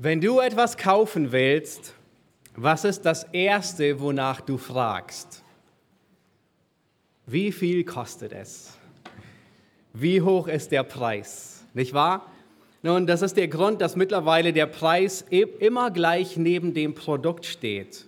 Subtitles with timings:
[0.00, 1.92] Wenn du etwas kaufen willst,
[2.54, 5.42] was ist das Erste, wonach du fragst?
[7.26, 8.74] Wie viel kostet es?
[9.92, 11.64] Wie hoch ist der Preis?
[11.74, 12.30] Nicht wahr?
[12.84, 17.44] Nun, das ist der Grund, dass mittlerweile der Preis e- immer gleich neben dem Produkt
[17.44, 18.06] steht.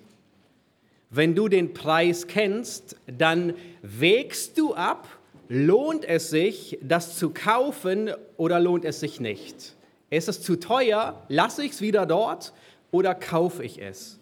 [1.11, 5.09] Wenn du den Preis kennst, dann wägst du ab,
[5.49, 9.75] lohnt es sich, das zu kaufen oder lohnt es sich nicht.
[10.11, 11.25] Ist es zu teuer?
[11.29, 12.53] Lasse ich es wieder dort
[12.91, 14.19] oder kaufe ich es?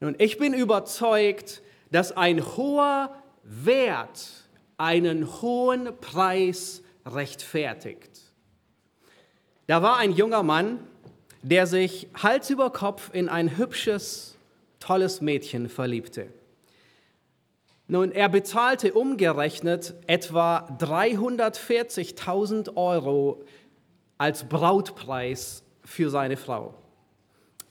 [0.00, 4.28] Nun, ich bin überzeugt, dass ein hoher Wert
[4.76, 8.20] einen hohen Preis rechtfertigt.
[9.66, 10.80] Da war ein junger Mann,
[11.42, 14.36] der sich Hals über Kopf in ein hübsches,
[14.78, 16.28] tolles Mädchen verliebte.
[17.88, 23.42] Nun, er bezahlte umgerechnet etwa 340.000 Euro
[24.20, 26.74] als Brautpreis für seine Frau.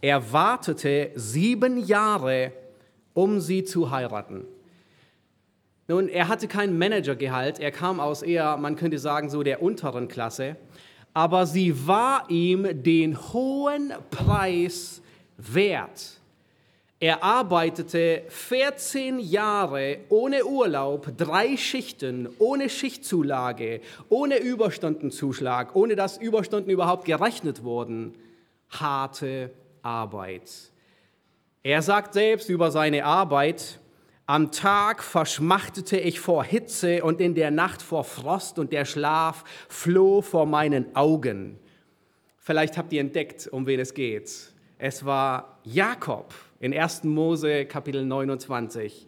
[0.01, 2.51] Er wartete sieben Jahre,
[3.13, 4.45] um sie zu heiraten.
[5.87, 10.07] Nun, er hatte kein Managergehalt, er kam aus eher, man könnte sagen, so der unteren
[10.07, 10.55] Klasse,
[11.13, 15.03] aber sie war ihm den hohen Preis
[15.37, 16.18] wert.
[17.01, 26.69] Er arbeitete 14 Jahre ohne Urlaub, drei Schichten, ohne Schichtzulage, ohne Überstundenzuschlag, ohne dass Überstunden
[26.69, 28.15] überhaupt gerechnet wurden.
[28.69, 30.51] Harte Arbeit.
[31.63, 33.79] Er sagt selbst über seine Arbeit,
[34.25, 39.45] am Tag verschmachtete ich vor Hitze und in der Nacht vor Frost und der Schlaf
[39.69, 41.57] floh vor meinen Augen.
[42.37, 44.29] Vielleicht habt ihr entdeckt, um wen es geht.
[44.77, 47.03] Es war Jakob in 1.
[47.05, 49.07] Mose Kapitel 29.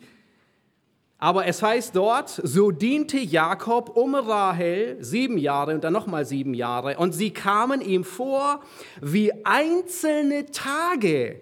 [1.18, 6.56] Aber es heißt dort, so diente Jakob um Rahel sieben Jahre und dann nochmal sieben
[6.56, 8.62] Jahre und sie kamen ihm vor
[9.02, 11.42] wie einzelne Tage.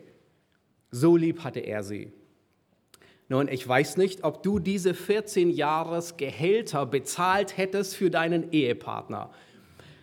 [0.91, 2.11] So lieb hatte er sie.
[3.29, 9.29] Nun, ich weiß nicht, ob du diese 14 Jahres Gehälter bezahlt hättest für deinen Ehepartner.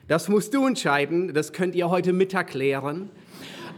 [0.08, 3.10] Das musst du entscheiden, das könnt ihr heute Mittag klären.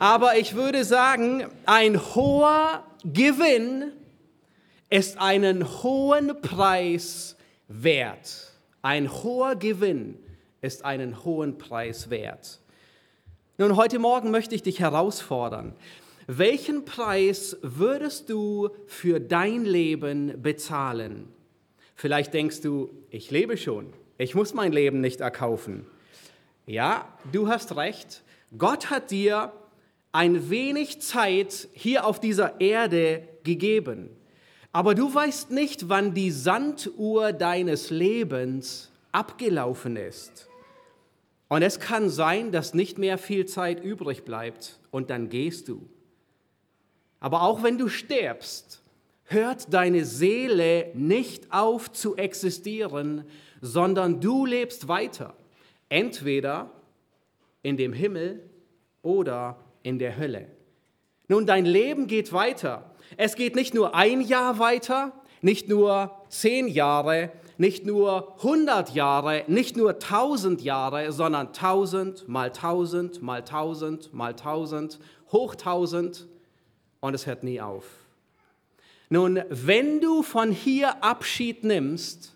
[0.00, 3.92] Aber ich würde sagen, ein hoher Gewinn
[4.90, 7.36] ist einen hohen Preis
[7.66, 8.52] wert.
[8.80, 10.16] Ein hoher Gewinn
[10.60, 12.60] ist einen hohen Preis wert.
[13.56, 15.74] Nun, heute Morgen möchte ich dich herausfordern.
[16.28, 21.28] Welchen Preis würdest du für dein Leben bezahlen?
[21.96, 25.86] Vielleicht denkst du, ich lebe schon, ich muss mein Leben nicht erkaufen.
[26.66, 28.22] Ja, du hast recht.
[28.56, 29.52] Gott hat dir
[30.12, 34.10] ein wenig Zeit hier auf dieser Erde gegeben.
[34.72, 40.48] Aber du weißt nicht, wann die Sanduhr deines Lebens abgelaufen ist.
[41.48, 45.88] Und es kann sein, dass nicht mehr viel Zeit übrig bleibt und dann gehst du.
[47.20, 48.82] Aber auch wenn du stirbst,
[49.24, 53.24] hört deine Seele nicht auf zu existieren,
[53.60, 55.34] sondern du lebst weiter.
[55.88, 56.70] Entweder
[57.62, 58.48] in dem Himmel
[59.02, 59.58] oder
[59.88, 60.46] in der Hölle.
[61.28, 62.94] Nun, dein Leben geht weiter.
[63.16, 69.44] Es geht nicht nur ein Jahr weiter, nicht nur zehn Jahre, nicht nur hundert Jahre,
[69.46, 74.98] nicht nur tausend Jahre, sondern tausend mal tausend mal tausend mal tausend,
[75.32, 76.26] hoch tausend
[77.00, 77.84] und es hört nie auf.
[79.08, 82.34] Nun, wenn du von hier Abschied nimmst,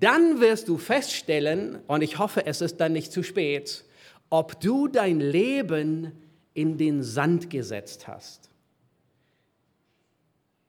[0.00, 3.84] dann wirst du feststellen, und ich hoffe, es ist dann nicht zu spät,
[4.30, 6.12] ob du dein Leben
[6.56, 8.50] in den Sand gesetzt hast.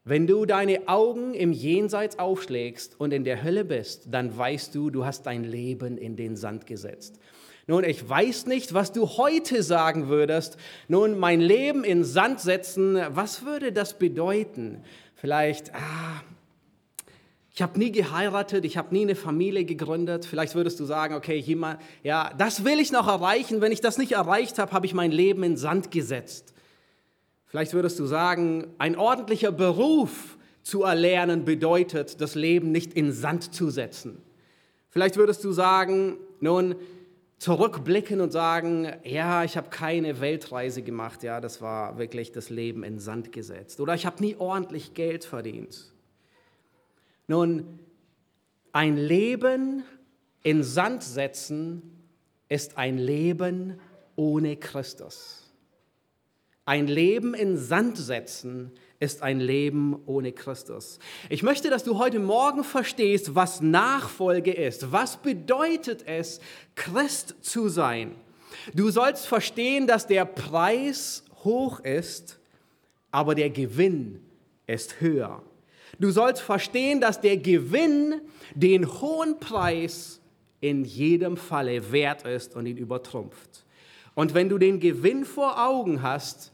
[0.03, 4.89] Wenn du deine Augen im Jenseits aufschlägst und in der Hölle bist, dann weißt du,
[4.89, 7.19] du hast dein Leben in den Sand gesetzt.
[7.67, 10.55] Nun, ich weiß nicht, was du heute sagen würdest.
[10.87, 14.83] Nun, mein Leben in Sand setzen, was würde das bedeuten?
[15.15, 16.23] Vielleicht, ah,
[17.57, 20.27] ich habe nie geheiratet, ich habe nie eine Familie gegründet.
[20.27, 23.61] Vielleicht würdest du sagen, okay, jemand, ja, das will ich noch erreichen.
[23.61, 26.53] Wenn ich das nicht erreicht habe, habe ich mein Leben in Sand gesetzt.
[27.47, 33.55] Vielleicht würdest du sagen, ein ordentlicher Beruf zu erlernen bedeutet, das Leben nicht in Sand
[33.55, 34.21] zu setzen.
[34.91, 36.75] Vielleicht würdest du sagen, nun,
[37.39, 42.83] zurückblicken und sagen, ja, ich habe keine Weltreise gemacht, ja, das war wirklich das Leben
[42.83, 43.79] in Sand gesetzt.
[43.79, 45.96] Oder ich habe nie ordentlich Geld verdient.
[47.27, 47.79] Nun,
[48.71, 49.83] ein Leben
[50.43, 51.81] in Sand setzen
[52.47, 53.79] ist ein Leben
[54.15, 55.43] ohne Christus.
[56.63, 60.99] Ein Leben in Sand setzen ist ein Leben ohne Christus.
[61.29, 64.91] Ich möchte, dass du heute Morgen verstehst, was Nachfolge ist.
[64.91, 66.39] Was bedeutet es,
[66.75, 68.15] Christ zu sein?
[68.73, 72.39] Du sollst verstehen, dass der Preis hoch ist,
[73.11, 74.21] aber der Gewinn
[74.65, 75.43] ist höher.
[75.99, 78.21] Du sollst verstehen, dass der Gewinn
[78.53, 80.19] den hohen Preis
[80.59, 83.65] in jedem Falle wert ist und ihn übertrumpft.
[84.15, 86.51] Und wenn du den Gewinn vor Augen hast,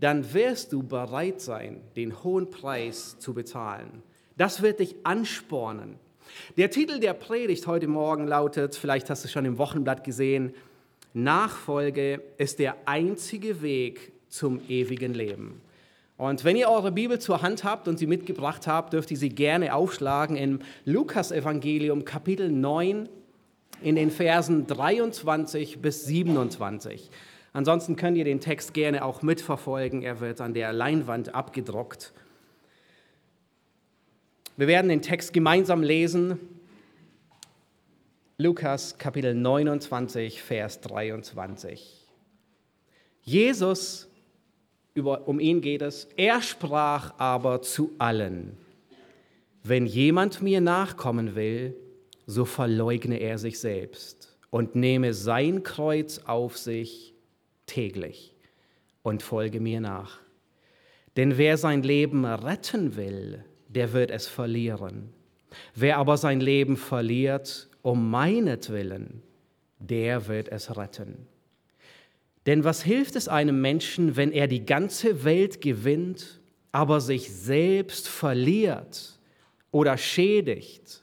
[0.00, 4.02] dann wirst du bereit sein, den hohen Preis zu bezahlen.
[4.36, 5.96] Das wird dich anspornen.
[6.56, 10.54] Der Titel der Predigt heute Morgen lautet, vielleicht hast du es schon im Wochenblatt gesehen,
[11.14, 15.60] Nachfolge ist der einzige Weg zum ewigen Leben.
[16.18, 19.28] Und wenn ihr eure Bibel zur Hand habt und sie mitgebracht habt, dürft ihr sie
[19.28, 23.08] gerne aufschlagen im Lukas-Evangelium, Kapitel 9,
[23.82, 27.08] in den Versen 23 bis 27.
[27.52, 30.02] Ansonsten könnt ihr den Text gerne auch mitverfolgen.
[30.02, 32.12] Er wird an der Leinwand abgedruckt.
[34.56, 36.40] Wir werden den Text gemeinsam lesen.
[38.38, 42.08] Lukas Kapitel 29, Vers 23.
[43.22, 44.07] Jesus,
[44.98, 48.56] über, um ihn geht es, er sprach aber zu allen,
[49.62, 51.74] wenn jemand mir nachkommen will,
[52.26, 57.14] so verleugne er sich selbst und nehme sein Kreuz auf sich
[57.66, 58.34] täglich
[59.02, 60.18] und folge mir nach.
[61.16, 65.10] Denn wer sein Leben retten will, der wird es verlieren.
[65.74, 69.22] Wer aber sein Leben verliert um meinetwillen,
[69.78, 71.26] der wird es retten.
[72.48, 76.40] Denn was hilft es einem Menschen, wenn er die ganze Welt gewinnt,
[76.72, 79.18] aber sich selbst verliert
[79.70, 81.02] oder schädigt?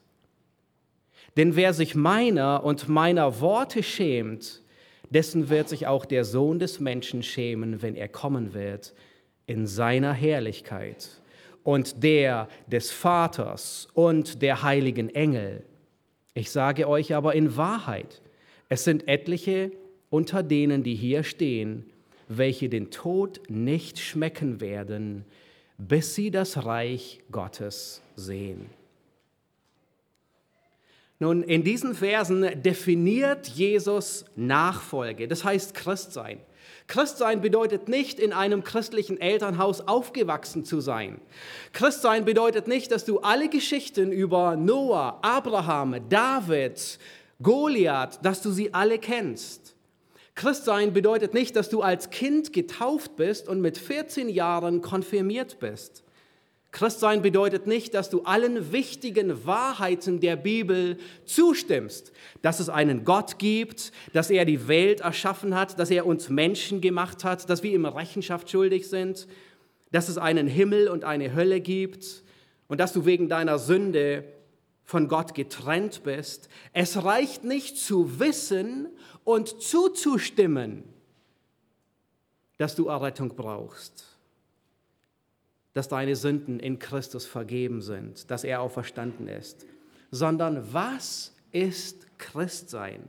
[1.38, 4.64] Denn wer sich meiner und meiner Worte schämt,
[5.12, 8.96] dessen wird sich auch der Sohn des Menschen schämen, wenn er kommen wird
[9.46, 11.22] in seiner Herrlichkeit
[11.62, 15.64] und der des Vaters und der heiligen Engel.
[16.34, 18.24] Ich sage euch aber in Wahrheit,
[18.68, 19.72] es sind etliche
[20.16, 21.84] unter denen, die hier stehen,
[22.30, 25.26] welche den Tod nicht schmecken werden,
[25.78, 28.70] bis sie das Reich Gottes sehen.
[31.20, 36.40] Nun, in diesen Versen definiert Jesus Nachfolge, das heißt Christsein.
[36.88, 41.20] Christsein bedeutet nicht, in einem christlichen Elternhaus aufgewachsen zu sein.
[41.74, 47.00] Christsein bedeutet nicht, dass du alle Geschichten über Noah, Abraham, David,
[47.42, 49.75] Goliath, dass du sie alle kennst.
[50.36, 56.04] Christsein bedeutet nicht, dass du als Kind getauft bist und mit 14 Jahren konfirmiert bist.
[56.76, 62.12] Christsein bedeutet nicht, dass du allen wichtigen Wahrheiten der Bibel zustimmst,
[62.42, 66.82] dass es einen Gott gibt, dass er die Welt erschaffen hat, dass er uns Menschen
[66.82, 69.26] gemacht hat, dass wir ihm Rechenschaft schuldig sind,
[69.94, 72.24] dass es einen Himmel und eine Hölle gibt
[72.68, 74.26] und dass du wegen deiner Sünde
[74.84, 76.50] von Gott getrennt bist.
[76.74, 78.90] Es reicht nicht zu wissen
[79.26, 80.86] und zuzustimmen,
[82.58, 84.16] dass du Errettung brauchst
[85.76, 89.66] dass deine Sünden in Christus vergeben sind, dass er auferstanden ist,
[90.10, 93.04] sondern was ist Christsein?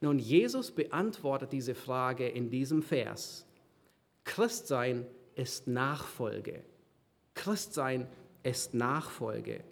[0.00, 3.46] Nun, Jesus beantwortet diese Frage in diesem Vers.
[4.24, 5.06] Christsein
[5.36, 6.64] ist Nachfolge.
[7.34, 8.08] Christsein
[8.42, 9.62] ist Nachfolge.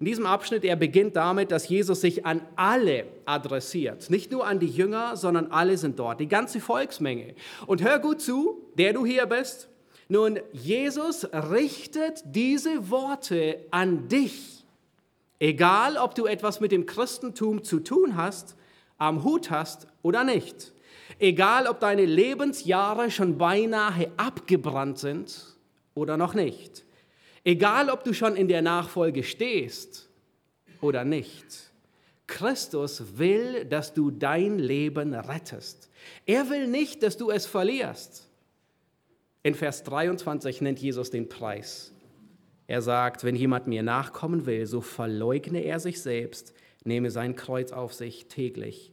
[0.00, 4.10] In diesem Abschnitt, er beginnt damit, dass Jesus sich an alle adressiert.
[4.10, 7.34] Nicht nur an die Jünger, sondern alle sind dort, die ganze Volksmenge.
[7.66, 9.68] Und hör gut zu, der du hier bist,
[10.08, 14.64] nun, Jesus richtet diese Worte an dich.
[15.38, 18.56] Egal, ob du etwas mit dem Christentum zu tun hast,
[18.98, 20.72] am Hut hast oder nicht.
[21.18, 25.56] Egal, ob deine Lebensjahre schon beinahe abgebrannt sind
[25.94, 26.84] oder noch nicht.
[27.44, 30.08] Egal, ob du schon in der Nachfolge stehst
[30.80, 31.70] oder nicht.
[32.26, 35.90] Christus will, dass du dein Leben rettest.
[36.24, 38.26] Er will nicht, dass du es verlierst.
[39.42, 41.92] In Vers 23 nennt Jesus den Preis.
[42.66, 47.72] Er sagt, wenn jemand mir nachkommen will, so verleugne er sich selbst, nehme sein Kreuz
[47.72, 48.90] auf sich täglich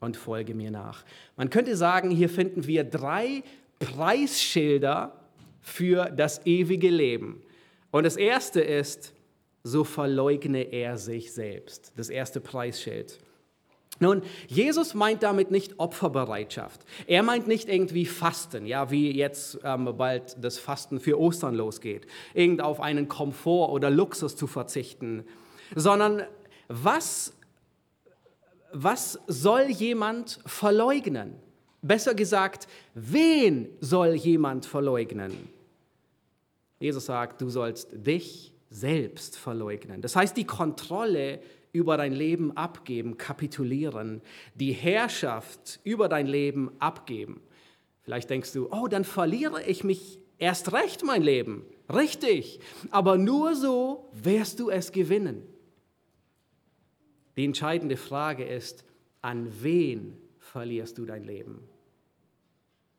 [0.00, 1.04] und folge mir nach.
[1.36, 3.44] Man könnte sagen, hier finden wir drei
[3.78, 5.16] Preisschilder
[5.60, 7.42] für das ewige Leben.
[7.92, 9.12] Und das erste ist,
[9.62, 11.92] so verleugne er sich selbst.
[11.96, 13.20] Das erste Preisschild.
[14.00, 16.80] Nun, Jesus meint damit nicht Opferbereitschaft.
[17.06, 22.06] Er meint nicht irgendwie Fasten, ja, wie jetzt ähm, bald das Fasten für Ostern losgeht,
[22.34, 25.24] irgend auf einen Komfort oder Luxus zu verzichten,
[25.76, 26.22] sondern
[26.66, 27.34] was,
[28.72, 31.34] was soll jemand verleugnen?
[31.82, 35.32] Besser gesagt, wen soll jemand verleugnen?
[36.82, 40.02] Jesus sagt, du sollst dich selbst verleugnen.
[40.02, 44.20] Das heißt, die Kontrolle über dein Leben abgeben, kapitulieren,
[44.56, 47.40] die Herrschaft über dein Leben abgeben.
[48.00, 51.64] Vielleicht denkst du, oh, dann verliere ich mich erst recht mein Leben.
[51.88, 52.58] Richtig,
[52.90, 55.44] aber nur so wirst du es gewinnen.
[57.36, 58.84] Die entscheidende Frage ist,
[59.20, 61.62] an wen verlierst du dein Leben?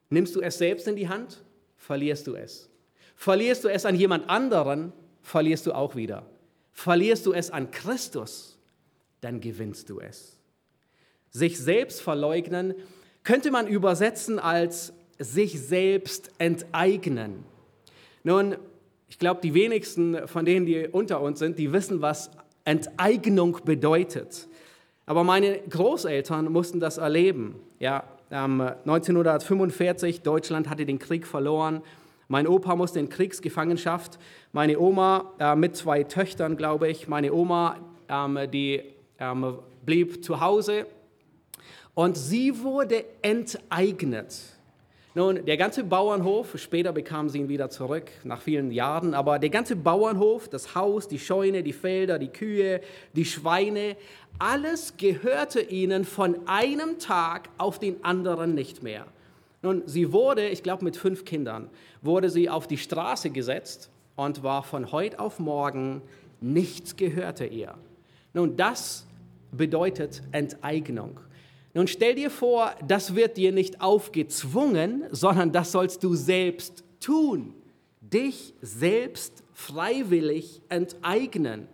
[0.10, 1.44] Nimmst du es selbst in die Hand,
[1.76, 2.70] verlierst du es.
[3.24, 6.26] Verlierst du es an jemand anderen, verlierst du auch wieder.
[6.74, 8.60] Verlierst du es an Christus,
[9.22, 10.38] dann gewinnst du es.
[11.30, 12.76] Sich selbst verleugnen
[13.24, 17.46] könnte man übersetzen als sich selbst enteignen.
[18.26, 18.58] Nun,
[19.08, 22.30] ich glaube, die wenigsten von denen, die unter uns sind, die wissen, was
[22.66, 24.50] Enteignung bedeutet.
[25.06, 27.56] Aber meine Großeltern mussten das erleben.
[27.80, 31.84] Ja, 1945, Deutschland hatte den Krieg verloren.
[32.34, 34.18] Mein Opa musste in Kriegsgefangenschaft.
[34.54, 37.08] Meine Oma äh, mit zwei Töchtern, glaube ich.
[37.08, 37.78] Meine Oma,
[38.10, 38.82] ähm, die
[39.20, 40.88] ähm, blieb zu Hause
[41.94, 44.34] und sie wurde enteignet.
[45.14, 49.52] Nun, der ganze Bauernhof, später bekam sie ihn wieder zurück, nach vielen Jahren, aber der
[49.52, 52.82] ganze Bauernhof, das Haus, die Scheune, die Felder, die Kühe,
[53.16, 53.96] die Schweine,
[54.40, 59.06] alles gehörte ihnen von einem Tag auf den anderen nicht mehr.
[59.64, 61.70] Nun, sie wurde, ich glaube mit fünf Kindern,
[62.02, 66.02] wurde sie auf die Straße gesetzt und war von heute auf morgen,
[66.42, 67.74] nichts gehörte ihr.
[68.34, 69.08] Nun, das
[69.54, 71.20] bedeutet Enteignung.
[71.74, 77.54] Nun stell dir vor, das wird dir nicht aufgezwungen, sondern das sollst du selbst tun.
[78.02, 81.68] Dich selbst freiwillig enteignen.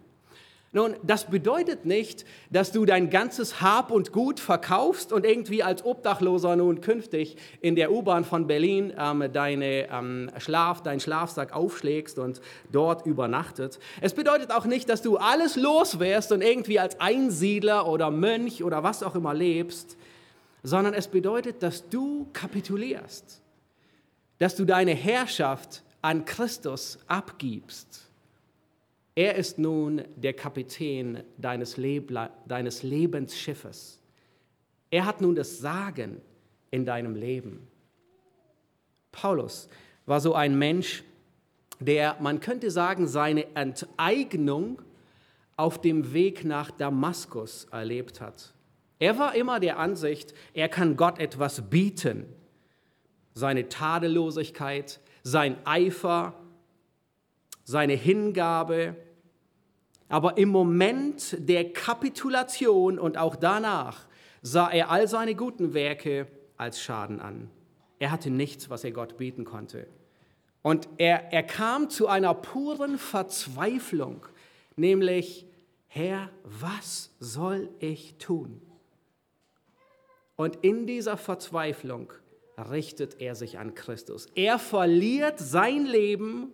[0.72, 5.84] Nun, das bedeutet nicht, dass du dein ganzes Hab und Gut verkaufst und irgendwie als
[5.84, 12.20] Obdachloser nun künftig in der U-Bahn von Berlin ähm, deine ähm, Schlaf, deinen Schlafsack aufschlägst
[12.20, 12.40] und
[12.72, 13.80] dort übernachtet.
[14.00, 18.84] Es bedeutet auch nicht, dass du alles loswärst und irgendwie als Einsiedler oder Mönch oder
[18.84, 19.98] was auch immer lebst,
[20.62, 23.42] sondern es bedeutet, dass du kapitulierst,
[24.38, 28.09] dass du deine Herrschaft an Christus abgibst
[29.20, 34.00] er ist nun der Kapitän deines, Lebla deines Lebensschiffes.
[34.92, 36.22] Er hat nun das Sagen
[36.72, 37.68] in deinem Leben.
[39.12, 39.68] Paulus
[40.06, 41.04] war so ein Mensch,
[41.82, 44.82] der, man könnte sagen, seine Enteignung
[45.58, 48.54] auf dem Weg nach Damaskus erlebt hat.
[49.00, 52.26] Er war immer der Ansicht, er kann Gott etwas bieten.
[53.34, 56.36] Seine Tadellosigkeit, sein Eifer,
[57.66, 58.96] seine Hingabe,
[60.10, 64.08] aber im Moment der Kapitulation und auch danach
[64.42, 67.50] sah er all seine guten Werke als Schaden an.
[68.00, 69.88] Er hatte nichts, was er Gott bieten konnte.
[70.62, 74.26] Und er, er kam zu einer puren Verzweiflung,
[74.76, 75.46] nämlich,
[75.88, 78.62] Herr, was soll ich tun?
[80.36, 82.14] Und in dieser Verzweiflung
[82.58, 84.28] richtet er sich an Christus.
[84.36, 86.52] Er verliert sein Leben,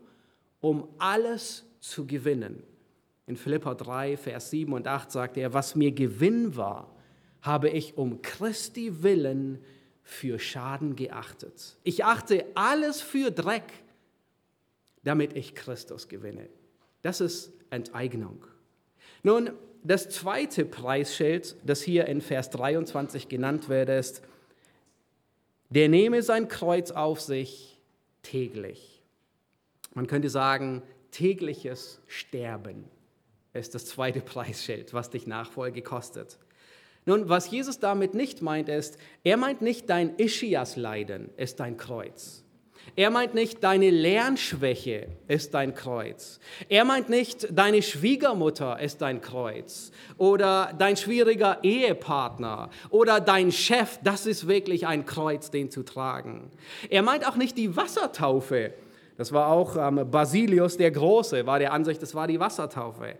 [0.59, 2.63] um alles zu gewinnen.
[3.27, 6.95] In Philippa 3, Vers 7 und 8 sagt er, was mir Gewinn war,
[7.41, 9.63] habe ich um Christi willen
[10.03, 11.77] für Schaden geachtet.
[11.83, 13.71] Ich achte alles für Dreck,
[15.03, 16.47] damit ich Christus gewinne.
[17.01, 18.45] Das ist Enteignung.
[19.23, 19.51] Nun,
[19.83, 24.21] das zweite Preisschild, das hier in Vers 23 genannt wird, ist,
[25.69, 27.79] der nehme sein Kreuz auf sich
[28.21, 29.01] täglich.
[29.93, 32.85] Man könnte sagen, tägliches Sterben
[33.55, 36.37] ist das zweite Preisschild, was dich Nachfolge kostet.
[37.05, 42.45] Nun, was Jesus damit nicht meint, ist, er meint nicht dein Ischias-Leiden ist dein Kreuz.
[42.95, 46.39] Er meint nicht deine Lernschwäche ist dein Kreuz.
[46.69, 53.99] Er meint nicht deine Schwiegermutter ist dein Kreuz oder dein schwieriger Ehepartner oder dein Chef,
[54.03, 56.51] das ist wirklich ein Kreuz, den zu tragen.
[56.89, 58.73] Er meint auch nicht die Wassertaufe.
[59.17, 63.15] Das war auch ähm, Basilius der Große, war der Ansicht, das war die Wassertaufe.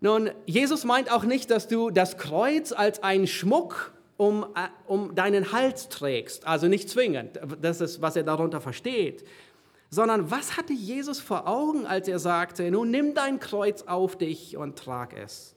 [0.00, 5.14] Nun, Jesus meint auch nicht, dass du das Kreuz als einen Schmuck um, äh, um
[5.14, 9.24] deinen Hals trägst, also nicht zwingend, das ist, was er darunter versteht,
[9.90, 14.56] sondern was hatte Jesus vor Augen, als er sagte, nun nimm dein Kreuz auf dich
[14.56, 15.56] und trag es.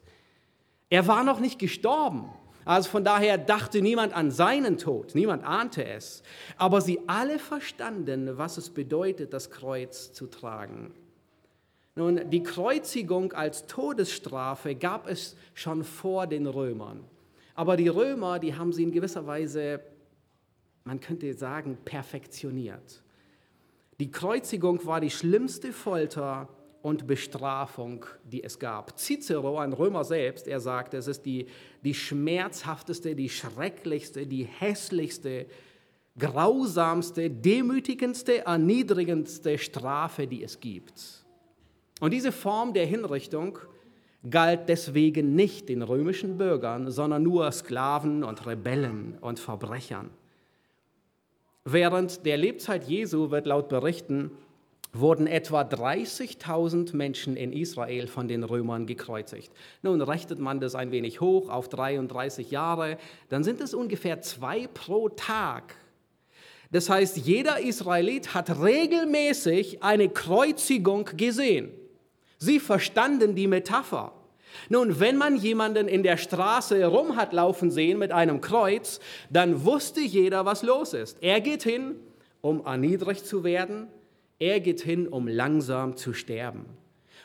[0.89, 2.29] Er war noch nicht gestorben,
[2.65, 6.24] also von daher dachte niemand an seinen Tod, niemand ahnte es,
[6.57, 10.93] aber sie alle verstanden, was es bedeutet, das Kreuz zu tragen.
[11.95, 17.03] Nun, die Kreuzigung als Todesstrafe gab es schon vor den Römern.
[17.53, 19.81] Aber die Römer, die haben sie in gewisser Weise,
[20.83, 23.03] man könnte sagen, perfektioniert.
[24.00, 26.48] Die Kreuzigung war die schlimmste Folter,
[26.81, 28.98] und Bestrafung, die es gab.
[29.00, 31.45] Cicero, ein Römer selbst, er sagte, es ist die,
[31.83, 35.45] die schmerzhafteste, die schrecklichste, die hässlichste,
[36.17, 41.21] grausamste, demütigendste, erniedrigendste Strafe, die es gibt.
[42.01, 43.60] Und diese Form der Hinrichtung
[44.27, 50.10] galt deswegen nicht den römischen Bürgern, sondern nur Sklaven und Rebellen und Verbrechern.
[51.63, 54.31] Während der Lebzeit Jesu wird laut Berichten
[54.93, 59.53] wurden etwa 30.000 Menschen in Israel von den Römern gekreuzigt.
[59.84, 62.98] Nun rechnet man das ein wenig hoch auf 33 Jahre,
[63.29, 65.75] dann sind es ungefähr zwei pro Tag.
[66.72, 71.72] Das heißt, jeder Israelit hat regelmäßig eine Kreuzigung gesehen.
[72.41, 74.13] Sie verstanden die Metapher.
[74.67, 79.63] Nun, wenn man jemanden in der Straße herum hat laufen sehen mit einem Kreuz, dann
[79.63, 81.21] wusste jeder, was los ist.
[81.21, 81.95] Er geht hin,
[82.41, 83.88] um erniedrigt zu werden,
[84.39, 86.65] er geht hin, um langsam zu sterben.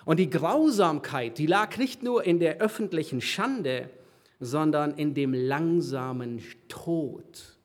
[0.04, 3.88] Und die Grausamkeit, die lag nicht nur in der öffentlichen Schande,
[4.38, 7.56] sondern in dem langsamen Tod.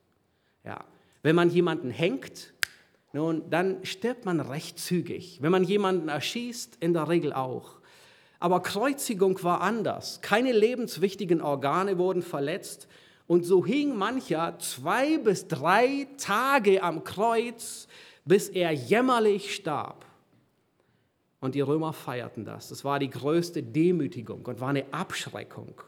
[0.64, 0.86] Ja,
[1.22, 2.54] wenn man jemanden hängt,
[3.14, 5.40] nun, dann stirbt man recht zügig.
[5.42, 7.80] Wenn man jemanden erschießt, in der Regel auch.
[8.40, 10.22] Aber Kreuzigung war anders.
[10.22, 12.88] Keine lebenswichtigen Organe wurden verletzt.
[13.28, 17.88] Und so hing mancher zwei bis drei Tage am Kreuz,
[18.26, 20.06] bis er jämmerlich starb.
[21.40, 22.70] Und die Römer feierten das.
[22.70, 25.82] Das war die größte Demütigung und war eine Abschreckung.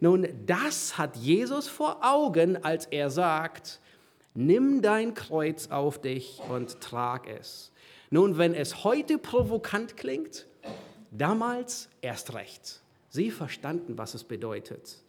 [0.00, 3.80] Nun, das hat Jesus vor Augen, als er sagt,
[4.34, 7.72] nimm dein Kreuz auf dich und trag es.
[8.10, 10.46] Nun, wenn es heute provokant klingt,
[11.10, 12.82] damals erst recht.
[13.08, 15.02] Sie verstanden, was es bedeutet.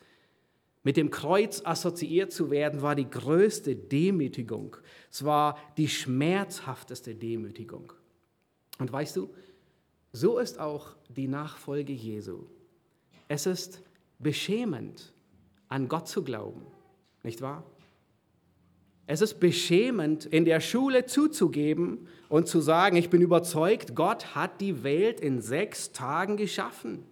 [0.83, 4.77] Mit dem Kreuz assoziiert zu werden, war die größte Demütigung.
[5.11, 7.93] Es war die schmerzhafteste Demütigung.
[8.79, 9.29] Und weißt du,
[10.11, 12.45] so ist auch die Nachfolge Jesu.
[13.27, 13.81] Es ist
[14.17, 15.13] beschämend,
[15.69, 16.65] an Gott zu glauben,
[17.23, 17.63] nicht wahr?
[19.07, 24.61] Es ist beschämend, in der Schule zuzugeben und zu sagen, ich bin überzeugt, Gott hat
[24.61, 27.03] die Welt in sechs Tagen geschaffen.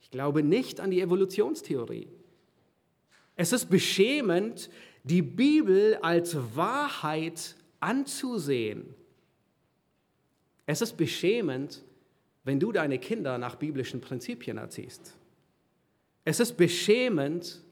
[0.00, 2.08] Ich glaube nicht an die Evolutionstheorie.
[3.36, 4.70] Es ist beschämend,
[5.02, 8.94] die Bibel als Wahrheit anzusehen.
[10.66, 11.82] Es ist beschämend,
[12.44, 15.16] wenn du deine Kinder nach biblischen Prinzipien erziehst.
[16.24, 17.62] Es ist beschämend,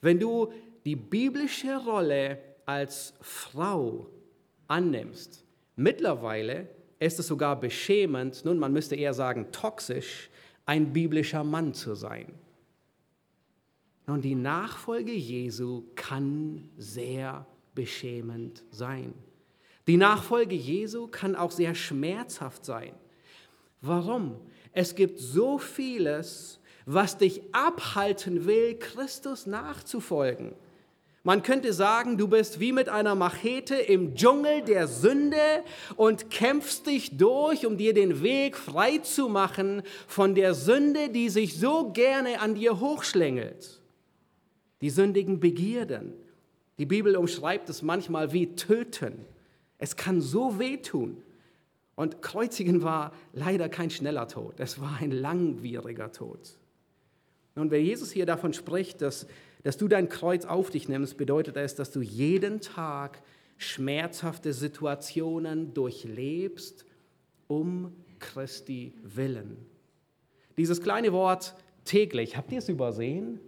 [0.00, 0.52] wenn du
[0.84, 4.10] die biblische Rolle als Frau
[4.68, 5.44] annimmst.
[5.76, 10.30] Mittlerweile ist es sogar beschämend, nun man müsste eher sagen toxisch,
[10.64, 12.34] ein biblischer Mann zu sein.
[14.06, 19.14] Und die Nachfolge Jesu kann sehr beschämend sein.
[19.86, 22.92] Die Nachfolge Jesu kann auch sehr schmerzhaft sein.
[23.80, 24.36] Warum?
[24.72, 30.54] Es gibt so vieles, was dich abhalten will, Christus nachzufolgen.
[31.26, 35.64] Man könnte sagen, du bist wie mit einer Machete im Dschungel der Sünde
[35.96, 41.28] und kämpfst dich durch, um dir den Weg frei zu machen von der Sünde, die
[41.28, 43.80] sich so gerne an dir hochschlängelt
[44.80, 46.12] die sündigen Begierden.
[46.78, 49.24] Die Bibel umschreibt es manchmal wie töten.
[49.78, 51.24] Es kann so wehtun.
[51.96, 56.56] Und Kreuzigen war leider kein schneller Tod, es war ein langwieriger Tod.
[57.56, 59.26] Und wenn Jesus hier davon spricht, dass,
[59.66, 63.20] dass du dein Kreuz auf dich nimmst, bedeutet es, dass du jeden Tag
[63.56, 66.86] schmerzhafte Situationen durchlebst,
[67.48, 69.56] um Christi willen.
[70.56, 73.40] Dieses kleine Wort täglich, habt ihr es übersehen?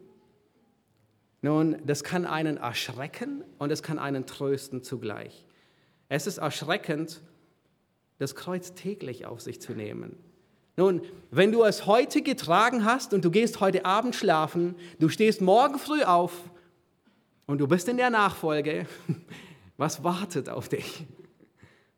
[1.41, 5.47] Nun, das kann einen erschrecken und es kann einen trösten zugleich.
[6.09, 7.21] Es ist erschreckend,
[8.19, 10.17] das Kreuz täglich auf sich zu nehmen.
[10.79, 15.41] Nun, wenn du es heute getragen hast und du gehst heute Abend schlafen, du stehst
[15.41, 16.33] morgen früh auf
[17.47, 18.87] und du bist in der Nachfolge,
[19.77, 21.05] was wartet auf dich?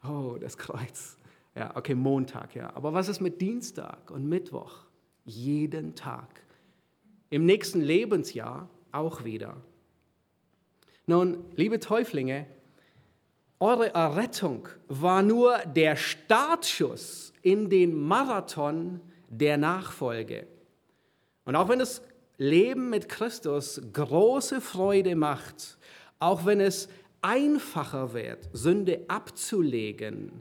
[0.02, 1.18] Oh, das Kreuz.
[1.54, 2.74] Ja, okay, Montag, ja.
[2.74, 4.86] Aber was ist mit Dienstag und Mittwoch?
[5.26, 6.42] Jeden Tag.
[7.28, 9.58] Im nächsten Lebensjahr auch wieder.
[11.04, 12.46] Nun, liebe Täuflinge,
[13.60, 20.46] eure Errettung war nur der Startschuss in den Marathon der Nachfolge.
[21.44, 22.02] Und auch wenn das
[22.38, 25.78] Leben mit Christus große Freude macht,
[26.18, 26.88] auch wenn es
[27.20, 30.40] einfacher wird, Sünde abzulegen,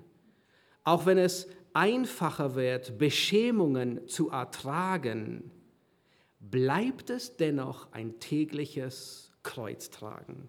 [0.85, 5.51] auch wenn es einfacher wird, Beschämungen zu ertragen,
[6.39, 10.47] bleibt es dennoch ein tägliches Kreuztragen.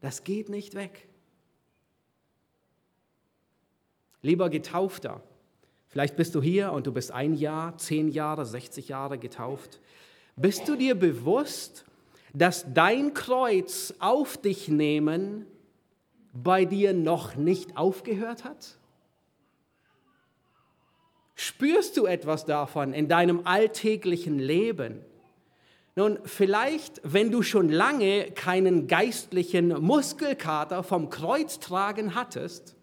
[0.00, 1.08] Das geht nicht weg.
[4.22, 5.20] Lieber Getaufter,
[5.92, 9.78] Vielleicht bist du hier und du bist ein Jahr, zehn Jahre, 60 Jahre getauft.
[10.36, 11.84] Bist du dir bewusst,
[12.32, 15.44] dass dein Kreuz auf dich nehmen
[16.32, 18.78] bei dir noch nicht aufgehört hat?
[21.34, 25.04] Spürst du etwas davon in deinem alltäglichen Leben?
[25.94, 32.76] Nun, vielleicht, wenn du schon lange keinen geistlichen Muskelkater vom Kreuz tragen hattest,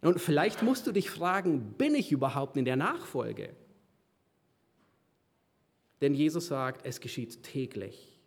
[0.00, 3.54] und vielleicht musst du dich fragen, bin ich überhaupt in der Nachfolge?
[6.00, 8.20] Denn Jesus sagt, es geschieht täglich.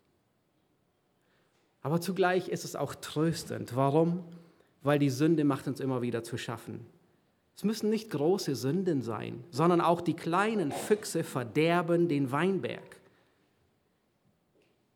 [1.81, 3.75] Aber zugleich ist es auch tröstend.
[3.75, 4.23] Warum?
[4.83, 6.85] Weil die Sünde macht uns immer wieder zu schaffen.
[7.55, 12.99] Es müssen nicht große Sünden sein, sondern auch die kleinen Füchse verderben den Weinberg.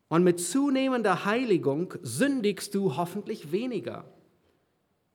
[0.07, 4.05] Und mit zunehmender Heiligung sündigst du hoffentlich weniger.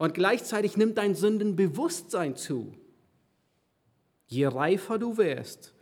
[0.00, 2.72] Und gleichzeitig nimmt dein Sündenbewusstsein zu.
[4.28, 5.74] Je reifer du wirst,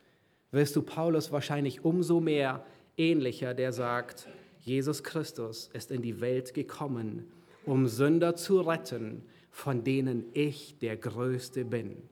[0.50, 4.26] wirst du Paulus wahrscheinlich umso mehr ähnlicher, der sagt,
[4.58, 7.30] Jesus Christus ist in die Welt gekommen,
[7.64, 12.02] um Sünder zu retten, von denen ich der Größte bin.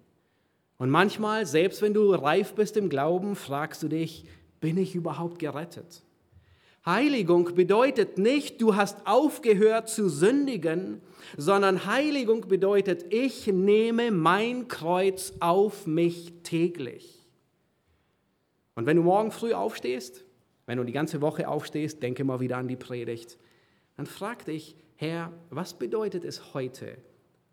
[0.79, 4.27] Und manchmal, selbst wenn du reif bist im Glauben, fragst du dich,
[4.61, 6.05] bin ich überhaupt gerettet?
[6.87, 11.01] Heiligung bedeutet nicht, du hast aufgehört zu sündigen,
[11.37, 17.27] sondern Heiligung bedeutet, ich nehme mein Kreuz auf mich täglich.
[18.77, 20.25] Und wenn du morgen früh aufstehst,
[20.67, 23.37] wenn du die ganze Woche aufstehst, denke mal wieder an die Predigt,
[23.97, 26.99] dann frag dich, Herr, was bedeutet es heute,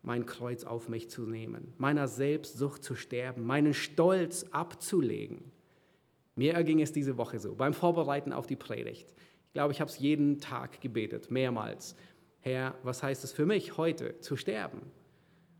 [0.02, 5.53] mein Kreuz auf mich zu nehmen, meiner Selbstsucht zu sterben, meinen Stolz abzulegen?
[6.36, 9.14] Mir erging es diese Woche so, beim Vorbereiten auf die Predigt.
[9.46, 11.96] Ich glaube, ich habe es jeden Tag gebetet, mehrmals.
[12.40, 14.82] Herr, was heißt es für mich heute zu sterben?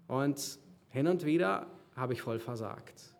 [0.09, 0.59] Und
[0.91, 3.15] hin und wieder habe ich voll versagt.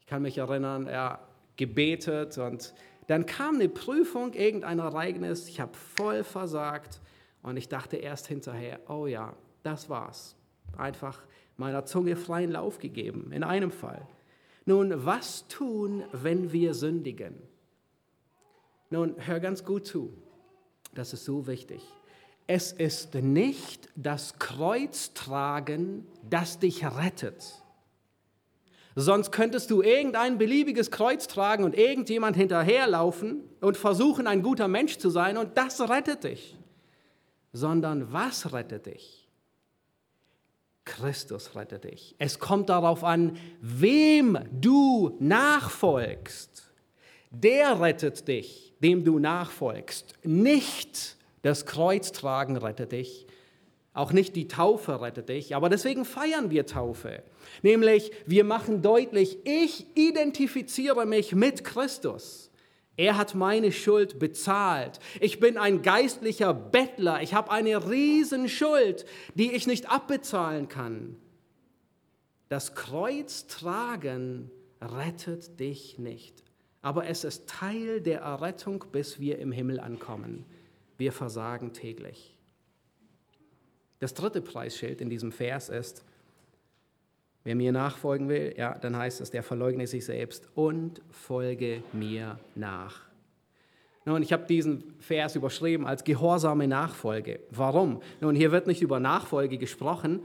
[0.00, 1.20] Ich kann mich erinnern, er
[1.56, 2.74] gebetet und
[3.08, 7.00] dann kam eine Prüfung, irgendein Ereignis, ich habe voll versagt
[7.42, 10.36] und ich dachte erst hinterher, oh ja, das war's.
[10.76, 11.22] Einfach
[11.56, 14.06] meiner Zunge freien Lauf gegeben, in einem Fall.
[14.68, 17.34] Nun, was tun, wenn wir sündigen?
[18.90, 20.12] Nun, hör ganz gut zu.
[20.94, 21.80] Das ist so wichtig.
[22.46, 27.62] Es ist nicht das Kreuztragen, das dich rettet.
[28.94, 34.98] Sonst könntest du irgendein beliebiges Kreuz tragen und irgendjemand hinterherlaufen und versuchen, ein guter Mensch
[34.98, 36.58] zu sein und das rettet dich.
[37.54, 39.17] Sondern was rettet dich?
[40.88, 42.14] Christus rettet dich.
[42.18, 46.72] Es kommt darauf an, wem du nachfolgst.
[47.30, 50.14] Der rettet dich, dem du nachfolgst.
[50.24, 53.26] Nicht das Kreuztragen rettet dich,
[53.92, 57.22] auch nicht die Taufe rettet dich, aber deswegen feiern wir Taufe.
[57.62, 62.47] Nämlich, wir machen deutlich, ich identifiziere mich mit Christus.
[62.98, 64.98] Er hat meine Schuld bezahlt.
[65.20, 67.22] Ich bin ein geistlicher Bettler.
[67.22, 69.06] Ich habe eine Riesenschuld,
[69.36, 71.16] die ich nicht abbezahlen kann.
[72.48, 76.42] Das Kreuz tragen rettet dich nicht.
[76.82, 80.44] Aber es ist Teil der Errettung, bis wir im Himmel ankommen.
[80.96, 82.36] Wir versagen täglich.
[84.00, 86.04] Das dritte Preisschild in diesem Vers ist,
[87.44, 92.38] Wer mir nachfolgen will, ja, dann heißt es, der verleugne sich selbst und folge mir
[92.54, 93.08] nach.
[94.04, 97.40] Nun, ich habe diesen Vers überschrieben als gehorsame Nachfolge.
[97.50, 98.00] Warum?
[98.20, 100.20] Nun, hier wird nicht über Nachfolge gesprochen,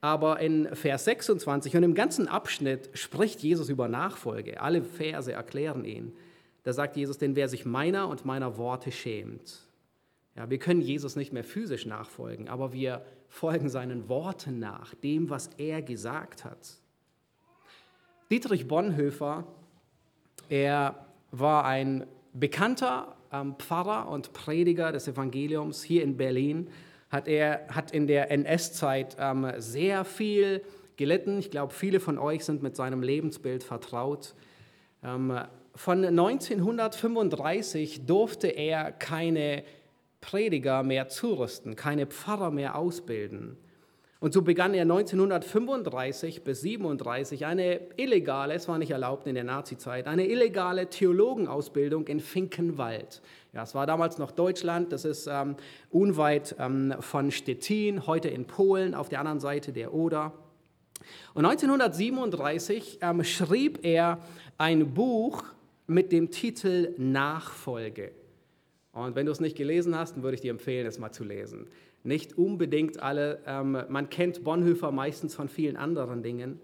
[0.00, 4.60] aber in Vers 26 und im ganzen Abschnitt spricht Jesus über Nachfolge.
[4.60, 6.12] Alle Verse erklären ihn.
[6.64, 9.60] Da sagt Jesus, denn wer sich meiner und meiner Worte schämt.
[10.36, 15.28] Ja, wir können Jesus nicht mehr physisch nachfolgen, aber wir folgen seinen Worten nach, dem,
[15.28, 16.78] was er gesagt hat.
[18.30, 19.46] Dietrich Bonhoeffer,
[20.48, 26.70] er war ein bekannter ähm, Pfarrer und Prediger des Evangeliums hier in Berlin.
[27.10, 30.62] Hat er hat in der NS-Zeit ähm, sehr viel
[30.96, 31.38] gelitten.
[31.38, 34.34] Ich glaube, viele von euch sind mit seinem Lebensbild vertraut.
[35.02, 35.38] Ähm,
[35.74, 39.64] von 1935 durfte er keine
[40.22, 43.58] Prediger mehr zurüsten, keine Pfarrer mehr ausbilden.
[44.22, 49.42] Und so begann er 1935 bis 37 eine illegale, es war nicht erlaubt in der
[49.42, 53.20] Nazizeit, eine illegale Theologenausbildung in Finkenwald.
[53.52, 55.56] Ja, es war damals noch Deutschland, das ist ähm,
[55.90, 60.32] unweit ähm, von Stettin, heute in Polen, auf der anderen Seite der Oder.
[61.34, 64.20] Und 1937 ähm, schrieb er
[64.56, 65.42] ein Buch
[65.88, 68.12] mit dem Titel Nachfolge.
[68.92, 71.24] Und wenn du es nicht gelesen hast, dann würde ich dir empfehlen, es mal zu
[71.24, 71.66] lesen.
[72.04, 76.60] Nicht unbedingt alle, ähm, man kennt Bonhoeffer meistens von vielen anderen Dingen,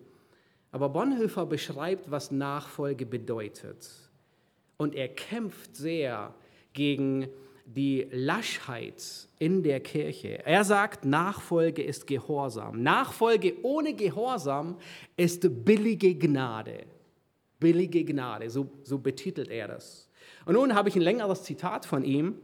[0.71, 3.89] Aber Bonhoeffer beschreibt, was Nachfolge bedeutet.
[4.77, 6.35] Und er kämpft sehr
[6.75, 7.29] gegen
[7.65, 10.45] die Laschheit in der Kirche.
[10.45, 12.83] Er sagt, Nachfolge ist Gehorsam.
[12.83, 14.77] Nachfolge ohne Gehorsam
[15.17, 16.85] ist billige Gnade.
[17.59, 20.08] Billige Gnade, so, so betitelt er das.
[20.49, 22.37] Und nun habe ich ein längeres Zitat von ihm.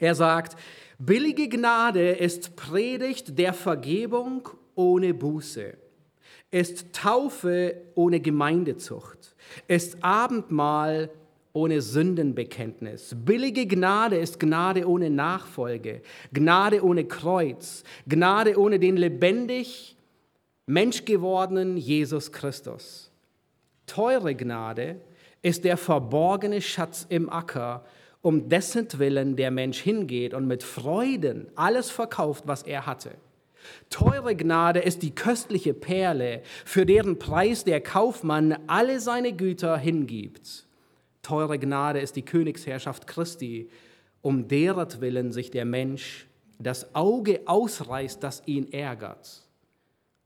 [0.00, 0.56] Er sagt,
[0.98, 5.74] billige Gnade ist Predigt der Vergebung ohne Buße,
[6.50, 9.36] ist Taufe ohne Gemeindezucht,
[9.68, 11.08] ist Abendmahl
[11.52, 13.14] ohne Sündenbekenntnis.
[13.16, 19.96] Billige Gnade ist Gnade ohne Nachfolge, Gnade ohne Kreuz, Gnade ohne den lebendig
[20.66, 23.12] menschgewordenen Jesus Christus.
[23.86, 25.00] Teure Gnade
[25.42, 27.84] ist der verborgene Schatz im Acker,
[28.22, 33.12] um dessen Willen der Mensch hingeht und mit Freuden alles verkauft, was er hatte.
[33.88, 40.66] Teure Gnade ist die köstliche Perle, für deren Preis der Kaufmann alle seine Güter hingibt.
[41.22, 43.68] Teure Gnade ist die Königsherrschaft Christi,
[44.22, 46.26] um deretwillen sich der Mensch
[46.58, 49.42] das Auge ausreißt, das ihn ärgert.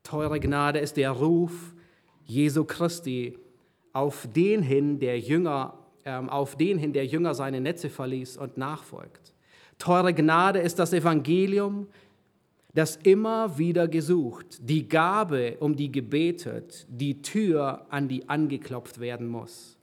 [0.03, 1.73] Teure Gnade ist der Ruf
[2.25, 3.37] Jesu Christi
[3.95, 8.57] auf den hin, der Jünger, äh, auf den hin, der Jünger seine Netze verließ und
[8.57, 9.33] nachfolgt.
[9.79, 11.87] Teure Gnade ist das Evangelium,
[12.73, 19.29] das immer wieder gesucht, die Gabe, um die gebetet, die Tür, an die angeklopft werden
[19.29, 19.77] muss.